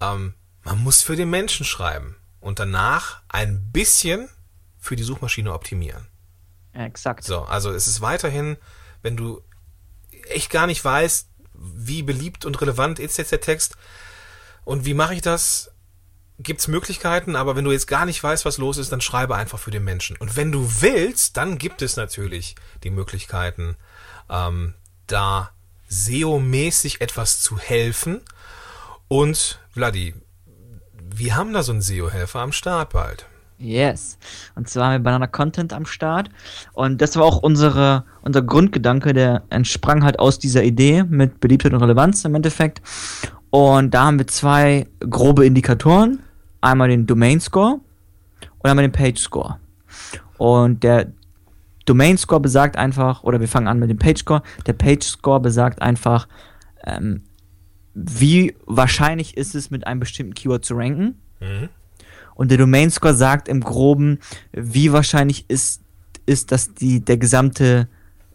ähm, 0.00 0.34
man 0.62 0.78
muss 0.82 1.02
für 1.02 1.16
den 1.16 1.30
Menschen 1.30 1.64
schreiben 1.64 2.16
und 2.40 2.58
danach 2.58 3.22
ein 3.28 3.70
bisschen 3.72 4.28
für 4.78 4.96
die 4.96 5.02
Suchmaschine 5.02 5.52
optimieren. 5.52 6.06
Exakt. 6.72 7.24
So, 7.24 7.42
also 7.42 7.70
es 7.70 7.86
ist 7.86 8.00
weiterhin, 8.00 8.56
wenn 9.02 9.16
du 9.16 9.42
echt 10.28 10.50
gar 10.50 10.66
nicht 10.66 10.84
weißt, 10.84 11.29
wie 11.60 12.02
beliebt 12.02 12.44
und 12.44 12.60
relevant 12.60 12.98
ist 12.98 13.18
jetzt 13.18 13.32
der 13.32 13.40
Text 13.40 13.76
und 14.64 14.84
wie 14.84 14.94
mache 14.94 15.14
ich 15.14 15.22
das, 15.22 15.70
gibt 16.38 16.60
es 16.60 16.68
Möglichkeiten, 16.68 17.36
aber 17.36 17.54
wenn 17.54 17.64
du 17.64 17.72
jetzt 17.72 17.86
gar 17.86 18.06
nicht 18.06 18.22
weißt, 18.22 18.44
was 18.44 18.58
los 18.58 18.78
ist, 18.78 18.90
dann 18.90 19.00
schreibe 19.00 19.36
einfach 19.36 19.58
für 19.58 19.70
den 19.70 19.84
Menschen. 19.84 20.16
Und 20.16 20.36
wenn 20.36 20.52
du 20.52 20.80
willst, 20.80 21.36
dann 21.36 21.58
gibt 21.58 21.82
es 21.82 21.96
natürlich 21.96 22.54
die 22.82 22.90
Möglichkeiten, 22.90 23.76
ähm, 24.30 24.74
da 25.06 25.50
SEO-mäßig 25.88 27.00
etwas 27.00 27.40
zu 27.40 27.58
helfen. 27.58 28.22
Und 29.08 29.60
Vladi, 29.72 30.14
wir 30.94 31.36
haben 31.36 31.52
da 31.52 31.62
so 31.62 31.72
einen 31.72 31.82
SEO-Helfer 31.82 32.40
am 32.40 32.52
Start 32.52 32.90
bald. 32.90 33.26
Yes. 33.60 34.18
Und 34.54 34.68
zwar 34.68 34.86
haben 34.86 34.92
wir 34.94 34.98
Banana 35.00 35.26
Content 35.26 35.74
am 35.74 35.84
Start. 35.84 36.30
Und 36.72 37.02
das 37.02 37.16
war 37.16 37.24
auch 37.24 37.42
unsere, 37.42 38.04
unser 38.22 38.40
Grundgedanke, 38.40 39.12
der 39.12 39.42
entsprang 39.50 40.02
halt 40.02 40.18
aus 40.18 40.38
dieser 40.38 40.64
Idee 40.64 41.04
mit 41.04 41.40
Beliebtheit 41.40 41.74
und 41.74 41.82
Relevanz 41.82 42.24
im 42.24 42.34
Endeffekt. 42.34 42.80
Und 43.50 43.92
da 43.92 44.04
haben 44.04 44.18
wir 44.18 44.26
zwei 44.26 44.86
grobe 45.00 45.44
Indikatoren. 45.44 46.20
Einmal 46.62 46.88
den 46.88 47.06
Domain 47.06 47.40
Score 47.40 47.80
und 48.58 48.70
einmal 48.70 48.84
den 48.84 48.92
Page 48.92 49.18
Score. 49.18 49.58
Und 50.38 50.82
der 50.82 51.12
Domain 51.84 52.16
Score 52.16 52.40
besagt 52.40 52.76
einfach, 52.76 53.24
oder 53.24 53.40
wir 53.40 53.48
fangen 53.48 53.68
an 53.68 53.78
mit 53.78 53.90
dem 53.90 53.98
Page 53.98 54.20
Score. 54.20 54.42
Der 54.66 54.72
Page 54.72 55.04
Score 55.04 55.40
besagt 55.40 55.82
einfach, 55.82 56.28
ähm, 56.84 57.24
wie 57.92 58.54
wahrscheinlich 58.64 59.36
ist 59.36 59.54
es, 59.54 59.70
mit 59.70 59.86
einem 59.86 60.00
bestimmten 60.00 60.34
Keyword 60.34 60.64
zu 60.64 60.74
ranken. 60.74 61.20
Mhm. 61.40 61.68
Und 62.34 62.50
der 62.50 62.58
Domain 62.58 62.90
Score 62.90 63.14
sagt 63.14 63.48
im 63.48 63.60
Groben, 63.60 64.18
wie 64.52 64.92
wahrscheinlich 64.92 65.44
ist, 65.48 65.82
ist, 66.26 66.52
dass 66.52 66.74
die, 66.74 67.04
der 67.04 67.16
gesamte, 67.16 67.88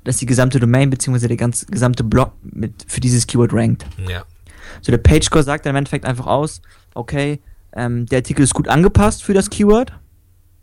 dass 0.04 0.18
die 0.18 0.26
gesamte 0.26 0.60
Domain 0.60 0.90
bzw. 0.90 1.28
der 1.28 1.38
ganze, 1.38 1.66
gesamte 1.66 2.04
Blog 2.04 2.34
mit, 2.44 2.86
für 2.88 3.00
dieses 3.00 3.26
Keyword 3.28 3.54
rankt. 3.54 3.86
Ja. 4.08 4.24
So, 4.82 4.92
der 4.92 5.00
Page 5.00 5.26
Score 5.26 5.44
sagt 5.44 5.66
dann 5.66 5.72
im 5.72 5.78
Endeffekt 5.78 6.06
einfach 6.06 6.28
aus, 6.28 6.62
okay, 6.94 7.40
ähm, 7.74 8.06
der 8.08 8.20
Artikel 8.20 8.44
ist 8.44 8.54
gut 8.54 8.68
angepasst 8.68 9.24
für 9.24 9.34
das 9.34 9.50
Keyword. 9.50 9.94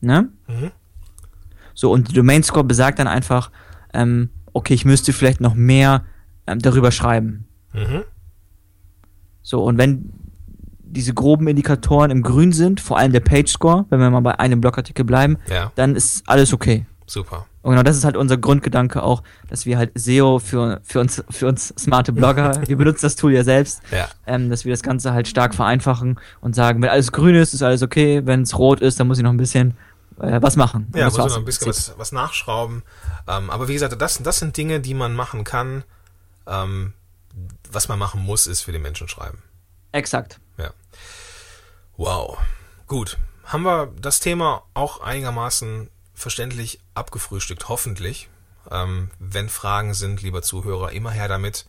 Ne? 0.00 0.28
Mhm. 0.48 0.70
So, 1.74 1.90
und 1.92 2.08
der 2.08 2.14
Domain 2.14 2.42
Score 2.42 2.64
besagt 2.64 2.98
dann 2.98 3.06
einfach, 3.06 3.50
ähm, 3.92 4.30
okay, 4.52 4.74
ich 4.74 4.84
müsste 4.84 5.12
vielleicht 5.12 5.40
noch 5.40 5.54
mehr 5.54 6.04
ähm, 6.46 6.58
darüber 6.58 6.90
schreiben. 6.90 7.46
Mhm. 7.72 8.04
So, 9.42 9.62
und 9.64 9.78
wenn 9.78 10.12
diese 10.92 11.14
groben 11.14 11.48
Indikatoren 11.48 12.10
im 12.10 12.22
Grün 12.22 12.52
sind, 12.52 12.80
vor 12.80 12.98
allem 12.98 13.12
der 13.12 13.20
Page 13.20 13.50
Score, 13.50 13.86
wenn 13.90 13.98
wir 13.98 14.10
mal 14.10 14.20
bei 14.20 14.38
einem 14.38 14.60
Blogartikel 14.60 15.04
bleiben, 15.04 15.38
ja. 15.48 15.72
dann 15.74 15.96
ist 15.96 16.22
alles 16.28 16.52
okay. 16.52 16.86
Super. 17.06 17.46
Und 17.62 17.72
genau 17.72 17.82
das 17.82 17.96
ist 17.96 18.04
halt 18.04 18.16
unser 18.16 18.36
Grundgedanke 18.36 19.02
auch, 19.02 19.22
dass 19.48 19.66
wir 19.66 19.78
halt 19.78 19.92
SEO 19.94 20.38
für, 20.38 20.80
für 20.82 21.00
uns, 21.00 21.22
für 21.30 21.46
uns 21.46 21.68
smarte 21.78 22.12
Blogger, 22.12 22.60
wir 22.66 22.76
benutzen 22.76 23.06
das 23.06 23.16
Tool 23.16 23.32
ja 23.32 23.44
selbst, 23.44 23.82
ja. 23.90 24.08
Ähm, 24.26 24.50
dass 24.50 24.64
wir 24.64 24.72
das 24.72 24.82
Ganze 24.82 25.12
halt 25.12 25.28
stark 25.28 25.54
vereinfachen 25.54 26.18
und 26.40 26.54
sagen, 26.54 26.82
wenn 26.82 26.90
alles 26.90 27.12
grün 27.12 27.34
ist, 27.34 27.54
ist 27.54 27.62
alles 27.62 27.82
okay, 27.82 28.22
wenn 28.24 28.42
es 28.42 28.58
rot 28.58 28.80
ist, 28.80 28.98
dann 28.98 29.06
muss 29.06 29.18
ich 29.18 29.24
noch 29.24 29.30
ein 29.30 29.36
bisschen 29.36 29.76
äh, 30.20 30.42
was 30.42 30.56
machen. 30.56 30.88
Ja, 30.94 31.06
muss 31.06 31.16
noch 31.16 31.36
ein 31.36 31.44
bisschen 31.44 31.68
was, 31.68 31.94
was 31.96 32.12
nachschrauben. 32.12 32.82
Ähm, 33.28 33.50
aber 33.50 33.68
wie 33.68 33.74
gesagt, 33.74 34.00
das, 34.00 34.18
das 34.22 34.38
sind 34.38 34.56
Dinge, 34.56 34.80
die 34.80 34.94
man 34.94 35.14
machen 35.14 35.44
kann. 35.44 35.84
Ähm, 36.46 36.94
was 37.70 37.88
man 37.88 37.98
machen 37.98 38.22
muss, 38.22 38.46
ist 38.46 38.62
für 38.62 38.72
den 38.72 38.82
Menschen 38.82 39.08
schreiben. 39.08 39.38
Exakt. 39.92 40.40
Ja. 40.56 40.72
Wow. 41.96 42.38
Gut. 42.86 43.18
Haben 43.44 43.64
wir 43.64 43.92
das 44.00 44.20
Thema 44.20 44.64
auch 44.74 45.00
einigermaßen 45.00 45.90
verständlich 46.14 46.80
abgefrühstückt, 46.94 47.68
hoffentlich. 47.68 48.28
Ähm, 48.70 49.10
wenn 49.18 49.48
Fragen 49.48 49.94
sind, 49.94 50.22
lieber 50.22 50.42
Zuhörer, 50.42 50.92
immer 50.92 51.10
her 51.10 51.28
damit. 51.28 51.66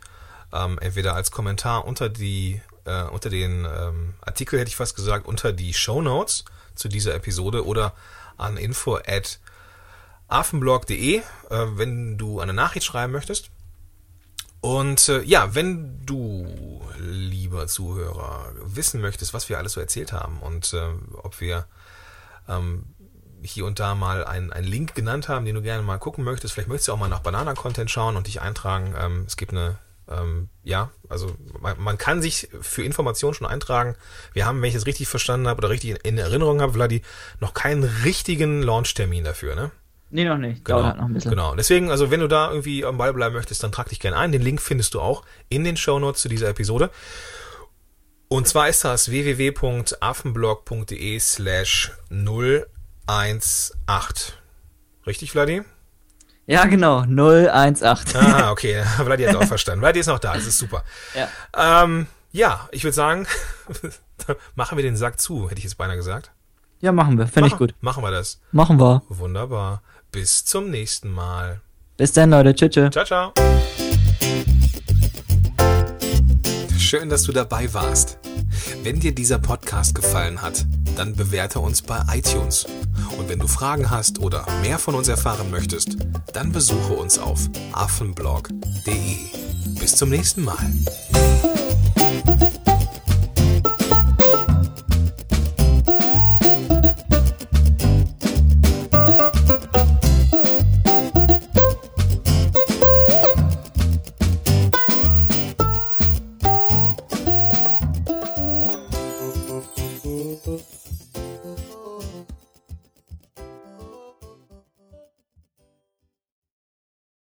Ähm, 0.51 0.77
entweder 0.79 1.15
als 1.15 1.31
Kommentar 1.31 1.85
unter 1.85 2.09
die 2.09 2.61
äh, 2.85 3.03
unter 3.03 3.29
den 3.29 3.65
ähm, 3.65 4.13
Artikel 4.21 4.59
hätte 4.59 4.69
ich 4.69 4.75
fast 4.75 4.95
gesagt, 4.95 5.25
unter 5.25 5.53
die 5.53 5.73
Show 5.73 6.01
Notes 6.01 6.45
zu 6.75 6.87
dieser 6.89 7.15
Episode 7.15 7.65
oder 7.65 7.93
an 8.37 8.57
info 8.57 8.97
at 8.97 9.39
affenblog.de, 10.27 11.17
äh, 11.17 11.23
wenn 11.49 12.17
du 12.17 12.39
eine 12.39 12.53
Nachricht 12.53 12.85
schreiben 12.85 13.13
möchtest. 13.13 13.49
Und 14.63 15.09
äh, 15.09 15.21
ja, 15.23 15.55
wenn 15.55 16.05
du, 16.05 16.81
lieber 16.97 17.67
Zuhörer, 17.67 18.53
wissen 18.63 19.01
möchtest, 19.01 19.33
was 19.33 19.49
wir 19.49 19.57
alles 19.57 19.73
so 19.73 19.81
erzählt 19.81 20.13
haben 20.13 20.39
und 20.39 20.71
äh, 20.71 20.87
ob 21.21 21.41
wir 21.41 21.65
ähm, 22.47 22.85
hier 23.41 23.65
und 23.65 23.81
da 23.81 23.93
mal 23.93 24.23
einen, 24.23 24.53
einen 24.53 24.65
Link 24.65 24.95
genannt 24.95 25.27
haben, 25.27 25.43
den 25.43 25.55
du 25.55 25.61
gerne 25.61 25.83
mal 25.83 25.97
gucken 25.97 26.23
möchtest, 26.23 26.53
vielleicht 26.53 26.69
möchtest 26.69 26.87
du 26.87 26.93
auch 26.93 26.97
mal 26.97 27.09
nach 27.09 27.19
Banana-Content 27.19 27.91
schauen 27.91 28.15
und 28.15 28.27
dich 28.27 28.39
eintragen. 28.39 28.95
Ähm, 28.97 29.25
es 29.27 29.35
gibt 29.35 29.51
eine, 29.51 29.79
ähm, 30.07 30.47
ja, 30.63 30.91
also 31.09 31.35
man, 31.59 31.77
man, 31.81 31.97
kann 31.97 32.21
sich 32.21 32.47
für 32.61 32.85
Informationen 32.85 33.33
schon 33.33 33.47
eintragen. 33.47 33.97
Wir 34.31 34.45
haben, 34.45 34.61
wenn 34.61 34.69
ich 34.69 34.75
es 34.75 34.85
richtig 34.85 35.09
verstanden 35.09 35.49
habe 35.49 35.57
oder 35.57 35.71
richtig 35.71 35.89
in, 35.89 35.97
in 35.97 36.17
Erinnerung 36.17 36.61
habe, 36.61 36.71
Vladi, 36.71 37.01
noch 37.41 37.53
keinen 37.53 37.83
richtigen 37.83 38.61
Launch-Termin 38.61 39.25
dafür, 39.25 39.55
ne? 39.55 39.71
Nee, 40.13 40.25
noch 40.25 40.37
nicht. 40.37 40.63
Genau, 40.63 40.83
Dauert 40.83 40.97
noch 40.97 41.05
ein 41.05 41.13
bisschen. 41.13 41.31
Genau. 41.31 41.55
Deswegen, 41.55 41.89
also 41.89 42.11
wenn 42.11 42.19
du 42.19 42.27
da 42.27 42.51
irgendwie 42.51 42.85
am 42.85 42.99
Ball 42.99 43.13
bleiben 43.13 43.33
möchtest, 43.33 43.63
dann 43.63 43.71
trag 43.71 43.89
dich 43.89 43.99
gerne 43.99 44.15
ein. 44.15 44.31
Den 44.31 44.43
Link 44.43 44.61
findest 44.61 44.93
du 44.93 45.01
auch 45.01 45.23
in 45.49 45.63
den 45.63 45.75
Show 45.75 45.97
Notes 45.97 46.21
zu 46.21 46.29
dieser 46.29 46.49
Episode. 46.49 46.91
Und 48.27 48.47
zwar 48.47 48.69
ist 48.69 48.85
das 48.85 49.09
www.affenblog.de 49.09 51.19
slash 51.19 51.93
018. 52.11 53.41
Richtig, 55.07 55.31
Vladi? 55.31 55.63
Ja, 56.45 56.65
genau. 56.65 56.99
018. 56.99 58.15
Ah, 58.15 58.51
okay. 58.51 58.83
Vladi 58.97 59.23
hat 59.23 59.35
auch 59.35 59.45
verstanden. 59.45 59.81
Vladi 59.81 59.99
ist 59.99 60.05
noch 60.05 60.19
da. 60.19 60.35
Das 60.35 60.45
ist 60.45 60.59
super. 60.59 60.83
Ja. 61.15 61.27
Ähm, 61.83 62.05
ja, 62.31 62.69
ich 62.71 62.83
würde 62.83 62.93
sagen, 62.93 63.25
machen 64.55 64.77
wir 64.77 64.83
den 64.83 64.95
Sack 64.95 65.19
zu, 65.19 65.49
hätte 65.49 65.57
ich 65.57 65.63
jetzt 65.63 65.79
beinahe 65.79 65.95
gesagt. 65.95 66.29
Ja, 66.81 66.91
machen 66.91 67.17
wir. 67.17 67.25
Finde 67.27 67.47
ich 67.47 67.57
gut. 67.57 67.73
Machen 67.81 68.03
wir 68.03 68.11
das. 68.11 68.39
Machen 68.51 68.79
wir. 68.79 69.01
Wunderbar. 69.09 69.81
Bis 70.13 70.45
zum 70.45 70.69
nächsten 70.69 71.09
Mal. 71.09 71.59
Bis 71.97 72.11
dann, 72.13 72.29
Leute. 72.29 72.53
Tschüss. 72.53 72.69
Tschüss. 72.69 72.91
Ciao, 72.91 73.03
ciao. 73.03 73.33
Schön, 76.77 77.09
dass 77.09 77.23
du 77.23 77.31
dabei 77.31 77.73
warst. 77.73 78.19
Wenn 78.83 78.99
dir 78.99 79.15
dieser 79.15 79.39
Podcast 79.39 79.95
gefallen 79.95 80.43
hat, 80.43 80.65
dann 80.95 81.15
bewerte 81.15 81.59
uns 81.59 81.81
bei 81.81 81.99
iTunes. 82.13 82.67
Und 83.17 83.27
wenn 83.27 83.39
du 83.39 83.47
Fragen 83.47 83.89
hast 83.89 84.19
oder 84.19 84.45
mehr 84.61 84.77
von 84.77 84.93
uns 84.93 85.07
erfahren 85.07 85.49
möchtest, 85.49 85.97
dann 86.31 86.51
besuche 86.51 86.93
uns 86.93 87.17
auf 87.17 87.49
affenblog.de. 87.71 89.17
Bis 89.79 89.95
zum 89.95 90.09
nächsten 90.09 90.43
Mal. 90.43 90.71